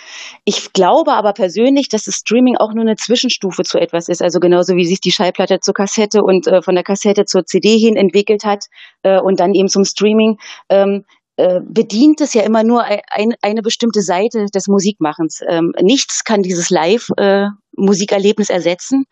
ich 0.46 0.74
glaube 0.74 1.14
aber 1.14 1.34
persönlich, 1.34 1.90
dass 1.90 2.04
das 2.04 2.16
Streaming 2.16 2.58
auch 2.58 2.74
nur 2.74 2.84
eine 2.84 2.96
Zwischenstufe 2.96 3.64
zu 3.64 3.80
etwas 3.80 4.10
ist. 4.10 4.22
Also 4.22 4.40
genauso 4.40 4.76
wie 4.76 4.86
sich 4.86 5.02
die 5.02 5.12
Schallplatte 5.12 5.60
zur 5.60 5.74
Kassette 5.74 6.22
und 6.22 6.48
äh, 6.48 6.62
von 6.62 6.76
der 6.76 6.84
Kassette 6.84 7.26
zur 7.26 7.46
CD 7.46 7.78
hin 7.78 7.96
entwickelt 7.96 8.44
hat 8.44 8.66
äh, 9.04 9.20
und 9.20 9.40
dann 9.40 9.54
eben 9.54 9.68
zum 9.68 9.84
Streaming. 9.84 10.38
Ähm, 10.70 10.98
äh, 10.98 11.27
bedient 11.38 12.20
es 12.22 12.34
ja 12.34 12.42
immer 12.42 12.64
nur 12.64 12.84
ein, 12.84 13.34
eine 13.42 13.62
bestimmte 13.62 14.02
Seite 14.02 14.48
des 14.48 14.68
Musikmachens. 14.68 15.42
Ähm, 15.48 15.72
nichts 15.82 16.24
kann 16.24 16.42
dieses 16.42 16.72
Live-Musikerlebnis 16.72 18.50
äh, 18.50 18.54
ersetzen, 18.54 19.06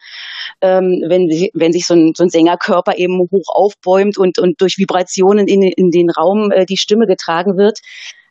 ähm, 0.62 1.04
wenn, 1.08 1.30
wenn 1.54 1.72
sich 1.72 1.86
so 1.86 1.94
ein, 1.94 2.14
so 2.16 2.24
ein 2.24 2.30
Sängerkörper 2.30 2.98
eben 2.98 3.20
hoch 3.20 3.50
aufbäumt 3.54 4.18
und, 4.18 4.40
und 4.40 4.60
durch 4.60 4.78
Vibrationen 4.80 5.48
in, 5.48 5.62
in 5.62 5.92
den 5.92 6.10
Raum 6.10 6.52
äh, 6.52 6.66
die 6.66 6.78
Stimme 6.78 7.06
getragen 7.06 7.58
wird. 7.58 7.80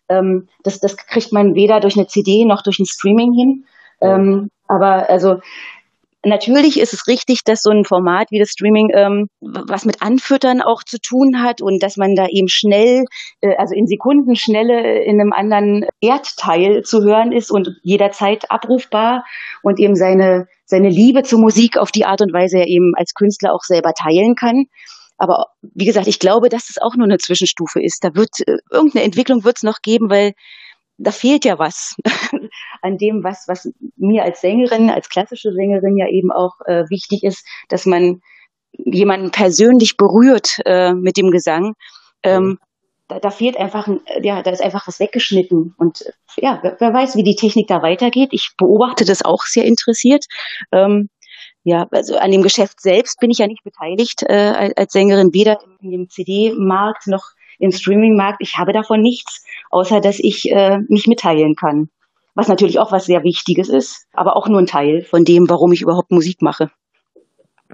Ähm, 0.08 0.48
das, 0.64 0.80
das 0.80 0.96
kriegt 0.96 1.32
man 1.32 1.54
weder 1.54 1.78
durch 1.78 1.96
eine 1.96 2.08
CD 2.08 2.44
noch 2.44 2.62
durch 2.62 2.80
ein 2.80 2.86
Streaming 2.86 3.32
hin. 3.32 3.64
Ähm, 4.00 4.50
aber 4.66 5.08
also 5.08 5.40
Natürlich 6.24 6.80
ist 6.80 6.94
es 6.94 7.06
richtig, 7.06 7.44
dass 7.44 7.60
so 7.62 7.70
ein 7.70 7.84
Format 7.84 8.28
wie 8.30 8.38
das 8.38 8.50
Streaming 8.50 8.88
ähm, 8.94 9.28
was 9.40 9.84
mit 9.84 10.00
Anfüttern 10.00 10.62
auch 10.62 10.82
zu 10.82 10.98
tun 10.98 11.42
hat 11.42 11.60
und 11.60 11.82
dass 11.82 11.96
man 11.96 12.14
da 12.14 12.26
eben 12.28 12.48
schnell, 12.48 13.04
äh, 13.40 13.54
also 13.56 13.74
in 13.74 13.86
Sekundenschnelle 13.86 15.04
in 15.04 15.20
einem 15.20 15.32
anderen 15.32 15.86
Erdteil 16.00 16.82
zu 16.82 17.02
hören 17.02 17.32
ist 17.32 17.50
und 17.50 17.68
jederzeit 17.82 18.50
abrufbar 18.50 19.24
und 19.62 19.78
eben 19.78 19.94
seine, 19.94 20.46
seine 20.64 20.88
Liebe 20.88 21.22
zur 21.22 21.40
Musik 21.40 21.76
auf 21.76 21.92
die 21.92 22.06
Art 22.06 22.22
und 22.22 22.32
Weise 22.32 22.60
eben 22.60 22.92
als 22.96 23.12
Künstler 23.14 23.52
auch 23.52 23.62
selber 23.62 23.92
teilen 23.92 24.34
kann. 24.34 24.64
Aber 25.18 25.46
wie 25.74 25.84
gesagt, 25.84 26.08
ich 26.08 26.18
glaube, 26.18 26.48
dass 26.48 26.70
es 26.70 26.78
auch 26.78 26.96
nur 26.96 27.06
eine 27.06 27.18
Zwischenstufe 27.18 27.82
ist. 27.82 28.02
Da 28.02 28.14
wird 28.14 28.30
äh, 28.46 28.56
irgendeine 28.70 29.04
Entwicklung 29.04 29.44
wird 29.44 29.58
es 29.58 29.62
noch 29.62 29.80
geben, 29.82 30.10
weil 30.10 30.32
da 30.98 31.10
fehlt 31.10 31.44
ja 31.44 31.58
was 31.58 31.96
an 32.82 32.98
dem, 32.98 33.24
was, 33.24 33.44
was 33.48 33.72
mir 33.96 34.22
als 34.22 34.40
Sängerin, 34.40 34.90
als 34.90 35.08
klassische 35.08 35.52
Sängerin 35.52 35.96
ja 35.96 36.08
eben 36.08 36.30
auch 36.30 36.54
äh, 36.66 36.84
wichtig 36.88 37.24
ist, 37.24 37.46
dass 37.68 37.86
man 37.86 38.20
jemanden 38.72 39.30
persönlich 39.30 39.96
berührt 39.96 40.58
äh, 40.64 40.94
mit 40.94 41.16
dem 41.16 41.30
Gesang. 41.30 41.74
Ähm, 42.22 42.58
da, 43.08 43.18
da 43.18 43.30
fehlt 43.30 43.56
einfach, 43.56 43.88
ja, 44.22 44.42
da 44.42 44.50
ist 44.50 44.62
einfach 44.62 44.86
was 44.88 45.00
weggeschnitten. 45.00 45.74
Und 45.78 46.04
ja, 46.36 46.58
wer, 46.62 46.76
wer 46.78 46.92
weiß, 46.92 47.16
wie 47.16 47.22
die 47.22 47.36
Technik 47.36 47.68
da 47.68 47.82
weitergeht. 47.82 48.30
Ich 48.32 48.52
beobachte 48.56 49.04
das 49.04 49.24
auch 49.24 49.42
sehr 49.42 49.64
interessiert. 49.64 50.26
Ähm, 50.72 51.08
ja, 51.64 51.86
also 51.90 52.16
an 52.16 52.30
dem 52.30 52.42
Geschäft 52.42 52.80
selbst 52.80 53.18
bin 53.20 53.30
ich 53.30 53.38
ja 53.38 53.46
nicht 53.46 53.64
beteiligt 53.64 54.22
äh, 54.22 54.72
als 54.76 54.92
Sängerin, 54.92 55.32
weder 55.32 55.58
in 55.80 55.90
dem 55.90 56.08
CD-Markt 56.08 57.06
noch 57.06 57.24
im 57.58 57.70
Streaming-Markt. 57.70 58.38
Ich 58.40 58.56
habe 58.56 58.72
davon 58.72 59.00
nichts, 59.00 59.44
außer 59.70 60.00
dass 60.00 60.18
ich 60.18 60.50
äh, 60.50 60.78
mich 60.88 61.06
mitteilen 61.06 61.54
kann. 61.54 61.88
Was 62.34 62.48
natürlich 62.48 62.78
auch 62.78 62.90
was 62.90 63.06
sehr 63.06 63.22
Wichtiges 63.22 63.68
ist, 63.68 64.06
aber 64.12 64.36
auch 64.36 64.48
nur 64.48 64.58
ein 64.58 64.66
Teil 64.66 65.02
von 65.02 65.24
dem, 65.24 65.48
warum 65.48 65.72
ich 65.72 65.82
überhaupt 65.82 66.10
Musik 66.10 66.42
mache. 66.42 66.70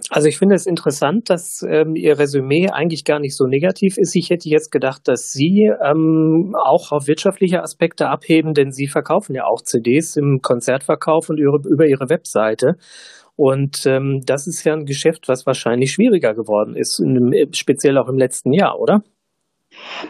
Also 0.09 0.29
ich 0.29 0.39
finde 0.39 0.55
es 0.55 0.67
interessant, 0.67 1.29
dass 1.29 1.65
ähm, 1.69 1.95
Ihr 1.95 2.19
Resümee 2.19 2.69
eigentlich 2.71 3.05
gar 3.05 3.19
nicht 3.19 3.37
so 3.37 3.47
negativ 3.47 3.99
ist. 3.99 4.15
Ich 4.15 4.31
hätte 4.31 4.49
jetzt 4.49 4.71
gedacht, 4.71 5.09
dass 5.09 5.33
Sie 5.33 5.71
ähm, 5.83 6.55
auch 6.57 6.93
auf 6.93 7.07
wirtschaftliche 7.07 7.63
Aspekte 7.63 8.09
abheben, 8.09 8.55
denn 8.55 8.73
Sie 8.73 8.87
verkaufen 8.87 9.35
ja 9.35 9.45
auch 9.45 9.63
CDs 9.63 10.17
im 10.17 10.41
Konzertverkauf 10.43 11.29
und 11.29 11.39
über, 11.39 11.59
über 11.69 11.87
Ihre 11.87 12.09
Webseite. 12.09 12.77
Und 13.37 13.87
ähm, 13.87 14.21
das 14.25 14.47
ist 14.47 14.65
ja 14.65 14.75
ein 14.75 14.85
Geschäft, 14.85 15.29
was 15.29 15.47
wahrscheinlich 15.47 15.93
schwieriger 15.93 16.35
geworden 16.35 16.77
ist, 16.77 17.03
speziell 17.57 17.99
auch 17.99 18.09
im 18.09 18.19
letzten 18.19 18.53
Jahr, 18.53 18.79
oder? 18.79 19.03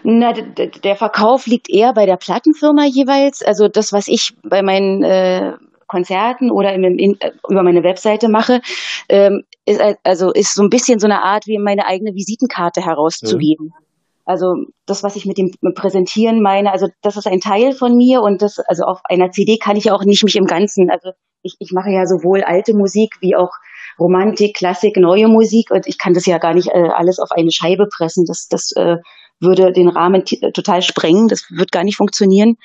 Na, 0.02 0.32
der 0.32 0.96
Verkauf 0.96 1.46
liegt 1.46 1.68
eher 1.68 1.92
bei 1.92 2.06
der 2.06 2.16
Plattenfirma 2.16 2.84
jeweils. 2.86 3.42
Also 3.42 3.68
das, 3.68 3.92
was 3.92 4.08
ich 4.08 4.34
bei 4.42 4.62
meinen 4.62 5.02
äh, 5.02 5.52
Konzerten 5.86 6.50
oder 6.50 6.72
im, 6.72 6.84
in, 6.84 7.18
über 7.48 7.62
meine 7.62 7.82
Webseite 7.82 8.28
mache, 8.28 8.60
ähm, 9.08 9.42
ist 9.66 9.80
also 10.04 10.32
ist 10.32 10.54
so 10.54 10.62
ein 10.62 10.70
bisschen 10.70 11.00
so 11.00 11.06
eine 11.06 11.22
Art 11.22 11.46
wie 11.46 11.58
meine 11.58 11.86
eigene 11.86 12.14
Visitenkarte 12.14 12.84
herauszugeben. 12.84 13.66
Mhm. 13.66 13.84
Also 14.24 14.54
das, 14.86 15.02
was 15.02 15.16
ich 15.16 15.26
mit 15.26 15.38
dem 15.38 15.50
Präsentieren 15.74 16.40
meine, 16.40 16.70
also 16.70 16.86
das 17.02 17.16
ist 17.16 17.26
ein 17.26 17.40
Teil 17.40 17.72
von 17.72 17.96
mir 17.96 18.22
und 18.22 18.42
das, 18.42 18.60
also 18.60 18.84
auf 18.84 19.00
einer 19.04 19.32
CD 19.32 19.58
kann 19.58 19.76
ich 19.76 19.90
auch 19.90 20.04
nicht 20.04 20.22
mich 20.22 20.36
im 20.36 20.46
Ganzen, 20.46 20.88
also 20.88 21.10
ich, 21.42 21.56
ich 21.58 21.72
mache 21.72 21.90
ja 21.90 22.06
sowohl 22.06 22.42
alte 22.42 22.74
Musik 22.74 23.16
wie 23.20 23.34
auch 23.34 23.50
Romantik, 23.98 24.54
Klassik, 24.54 24.96
neue 24.96 25.26
Musik 25.26 25.70
und 25.72 25.86
ich 25.88 25.98
kann 25.98 26.14
das 26.14 26.26
ja 26.26 26.38
gar 26.38 26.54
nicht 26.54 26.68
äh, 26.68 26.90
alles 26.94 27.18
auf 27.18 27.32
eine 27.32 27.50
Scheibe 27.50 27.88
pressen. 27.88 28.24
Das, 28.24 28.46
das 28.48 28.70
äh, 28.76 28.98
würde 29.40 29.72
den 29.72 29.88
Rahmen 29.88 30.24
total 30.24 30.82
sprengen. 30.82 31.28
Das 31.28 31.46
wird 31.50 31.72
gar 31.72 31.84
nicht 31.84 31.96
funktionieren. 31.96 32.56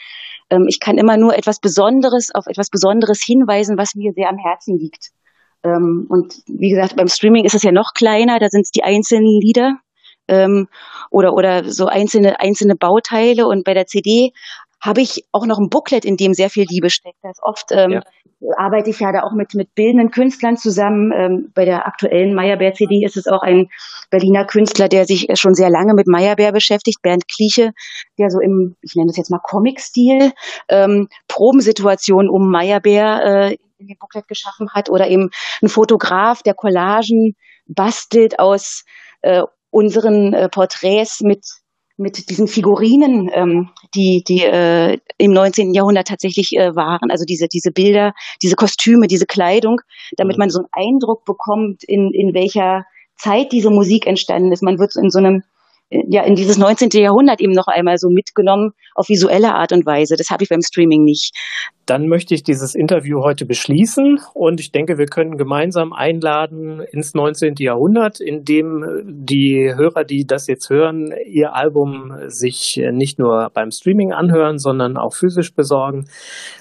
Ähm, 0.50 0.66
ich 0.68 0.80
kann 0.80 0.98
immer 0.98 1.18
nur 1.18 1.38
etwas 1.38 1.60
Besonderes 1.60 2.34
auf 2.34 2.48
etwas 2.48 2.70
Besonderes 2.70 3.24
hinweisen, 3.24 3.78
was 3.78 3.96
mir 3.96 4.14
sehr 4.14 4.30
am 4.30 4.38
Herzen 4.38 4.78
liegt. 4.78 5.12
Ähm, 5.64 6.06
und 6.10 6.36
wie 6.48 6.70
gesagt, 6.70 6.96
beim 6.96 7.08
Streaming 7.08 7.46
ist 7.46 7.56
es 7.56 7.64
ja 7.64 7.72
noch 7.72 7.94
kleiner. 7.94 8.40
Da 8.40 8.50
sind 8.50 8.62
es 8.62 8.72
die 8.72 8.84
einzelnen 8.84 9.40
Lieder 9.42 9.78
ähm, 10.28 10.68
oder 11.10 11.34
oder 11.34 11.72
so 11.72 11.88
einzelne 11.88 12.40
einzelne 12.40 12.76
Bauteile. 12.76 13.48
Und 13.48 13.64
bei 13.64 13.74
der 13.74 13.88
CD 13.88 14.32
habe 14.82 15.02
ich 15.02 15.26
auch 15.32 15.46
noch 15.46 15.58
ein 15.58 15.70
Booklet, 15.70 16.06
in 16.06 16.18
dem 16.18 16.34
sehr 16.34 16.50
viel 16.50 16.66
Liebe 16.70 16.90
steckt. 16.90 17.18
Da 17.24 17.32
ist 17.32 17.42
oft 17.42 17.72
ähm, 17.72 17.92
ja 17.92 18.02
arbeite 18.58 18.90
ich 18.90 19.00
ja 19.00 19.12
da 19.12 19.24
auch 19.24 19.34
mit, 19.34 19.54
mit 19.54 19.74
bildenden 19.76 20.12
Künstlern 20.12 20.58
zusammen. 20.58 21.12
Ähm, 21.12 21.52
bei 21.54 21.66
der 21.66 21.88
aktuellen 21.88 22.34
Meyerbeer-CD 22.34 23.04
ist 23.06 23.18
es 23.18 23.28
auch 23.28 23.42
ein 23.42 23.70
Berliner 24.10 24.46
Künstler, 24.46 24.90
der 24.90 25.06
sich 25.06 25.28
schon 25.36 25.54
sehr 25.54 25.70
lange 25.70 25.94
mit 25.94 26.08
Meyerbeer 26.08 26.52
beschäftigt, 26.52 27.02
Bernd 27.02 27.28
Kliche, 27.28 27.72
der 28.18 28.30
so 28.30 28.40
im, 28.40 28.76
ich 28.82 28.96
nenne 28.96 29.08
das 29.08 29.18
jetzt 29.18 29.32
mal 29.32 29.40
Comic-Stil, 29.42 30.32
ähm, 30.70 31.08
Probensituationen 31.28 32.30
um 32.30 32.50
Meyerbeer 32.50 33.24
äh, 33.24 33.58
in 33.78 33.88
dem 33.88 33.98
Booklet 34.00 34.28
geschaffen 34.28 34.70
hat 34.74 34.90
oder 34.90 35.08
eben 35.08 35.30
ein 35.62 35.70
Fotograf, 35.70 36.44
der 36.44 36.54
Collagen 36.54 37.36
bastelt 37.68 38.40
aus 38.40 38.84
äh, 39.22 39.44
unseren 39.70 40.34
äh, 40.34 40.50
Porträts 40.50 41.22
mit 41.22 41.46
mit 41.98 42.30
diesen 42.30 42.48
Figurinen, 42.48 43.30
ähm, 43.34 43.70
die, 43.94 44.24
die 44.28 44.44
äh, 44.44 44.98
im 45.18 45.32
19. 45.32 45.74
Jahrhundert 45.74 46.08
tatsächlich 46.08 46.52
äh, 46.54 46.76
waren, 46.76 47.10
also 47.10 47.24
diese, 47.26 47.48
diese 47.48 47.72
Bilder, 47.72 48.14
diese 48.42 48.56
Kostüme, 48.56 49.08
diese 49.08 49.26
Kleidung, 49.26 49.80
damit 50.18 50.38
mhm. 50.38 50.42
man 50.42 50.50
so 50.50 50.60
einen 50.60 50.68
Eindruck 50.72 51.24
bekommt, 51.26 51.84
in, 51.84 52.12
in 52.14 52.34
welcher 52.34 52.86
Zeit 53.18 53.52
diese 53.52 53.70
Musik 53.70 54.08
entstanden 54.08 54.52
ist. 54.52 54.62
Man 54.62 54.78
wird 54.78 54.96
in 54.98 55.10
so 55.10 55.20
einem 55.20 55.44
ja 55.90 56.24
in 56.24 56.36
dieses 56.36 56.58
19. 56.58 56.90
Jahrhundert 56.94 57.42
eben 57.42 57.54
noch 57.54 57.68
einmal 57.68 57.98
so 57.98 58.10
mitgenommen 58.10 58.72
auf 58.96 59.10
visuelle 59.10 59.54
Art 59.54 59.72
und 59.72 59.86
Weise. 59.86 60.16
Das 60.18 60.30
habe 60.30 60.44
ich 60.44 60.50
beim 60.50 60.62
Streaming 60.62 61.04
nicht. 61.04 61.32
Dann 61.86 62.08
möchte 62.08 62.34
ich 62.34 62.42
dieses 62.42 62.74
Interview 62.74 63.22
heute 63.22 63.46
beschließen 63.46 64.20
und 64.34 64.60
ich 64.60 64.72
denke, 64.72 64.98
wir 64.98 65.06
können 65.06 65.38
gemeinsam 65.38 65.94
einladen 65.94 66.82
ins 66.92 67.14
19. 67.14 67.54
Jahrhundert, 67.60 68.20
in 68.20 68.44
dem 68.44 68.84
die 69.06 69.72
Hörer, 69.76 70.04
die 70.04 70.26
das 70.26 70.48
jetzt 70.48 70.72
hören, 70.72 71.14
ihr 71.28 71.54
Album 71.54 72.12
sich 72.26 72.82
nicht 72.92 73.20
nur 73.20 73.52
beim 73.54 73.70
Streaming 73.70 74.14
anhören, 74.14 74.58
sondern 74.58 74.98
auch 74.98 75.14
physisch 75.14 75.54
besorgen. 75.54 76.06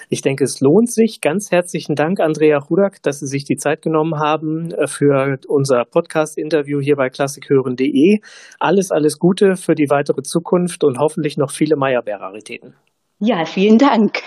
Ich 0.09 0.21
denke, 0.21 0.43
es 0.43 0.61
lohnt 0.61 0.91
sich. 0.91 1.21
Ganz 1.21 1.49
herzlichen 1.49 1.95
Dank, 1.95 2.19
Andrea 2.19 2.59
Rudak, 2.59 3.01
dass 3.01 3.19
Sie 3.19 3.27
sich 3.27 3.45
die 3.45 3.57
Zeit 3.57 3.81
genommen 3.81 4.19
haben 4.19 4.69
für 4.85 5.39
unser 5.47 5.85
Podcast-Interview 5.85 6.79
hier 6.79 6.97
bei 6.97 7.09
klassikhören.de. 7.09 8.19
Alles, 8.59 8.91
alles 8.91 9.14
alles 9.15 9.19
Gute 9.19 9.55
für 9.55 9.75
die 9.75 9.89
weitere 9.89 10.23
Zukunft 10.23 10.83
und 10.83 10.99
hoffentlich 10.99 11.37
noch 11.37 11.51
viele 11.51 11.75
Meyerbeer-Raritäten. 11.75 12.73
Ja, 13.19 13.45
vielen 13.45 13.77
Dank. 13.77 14.21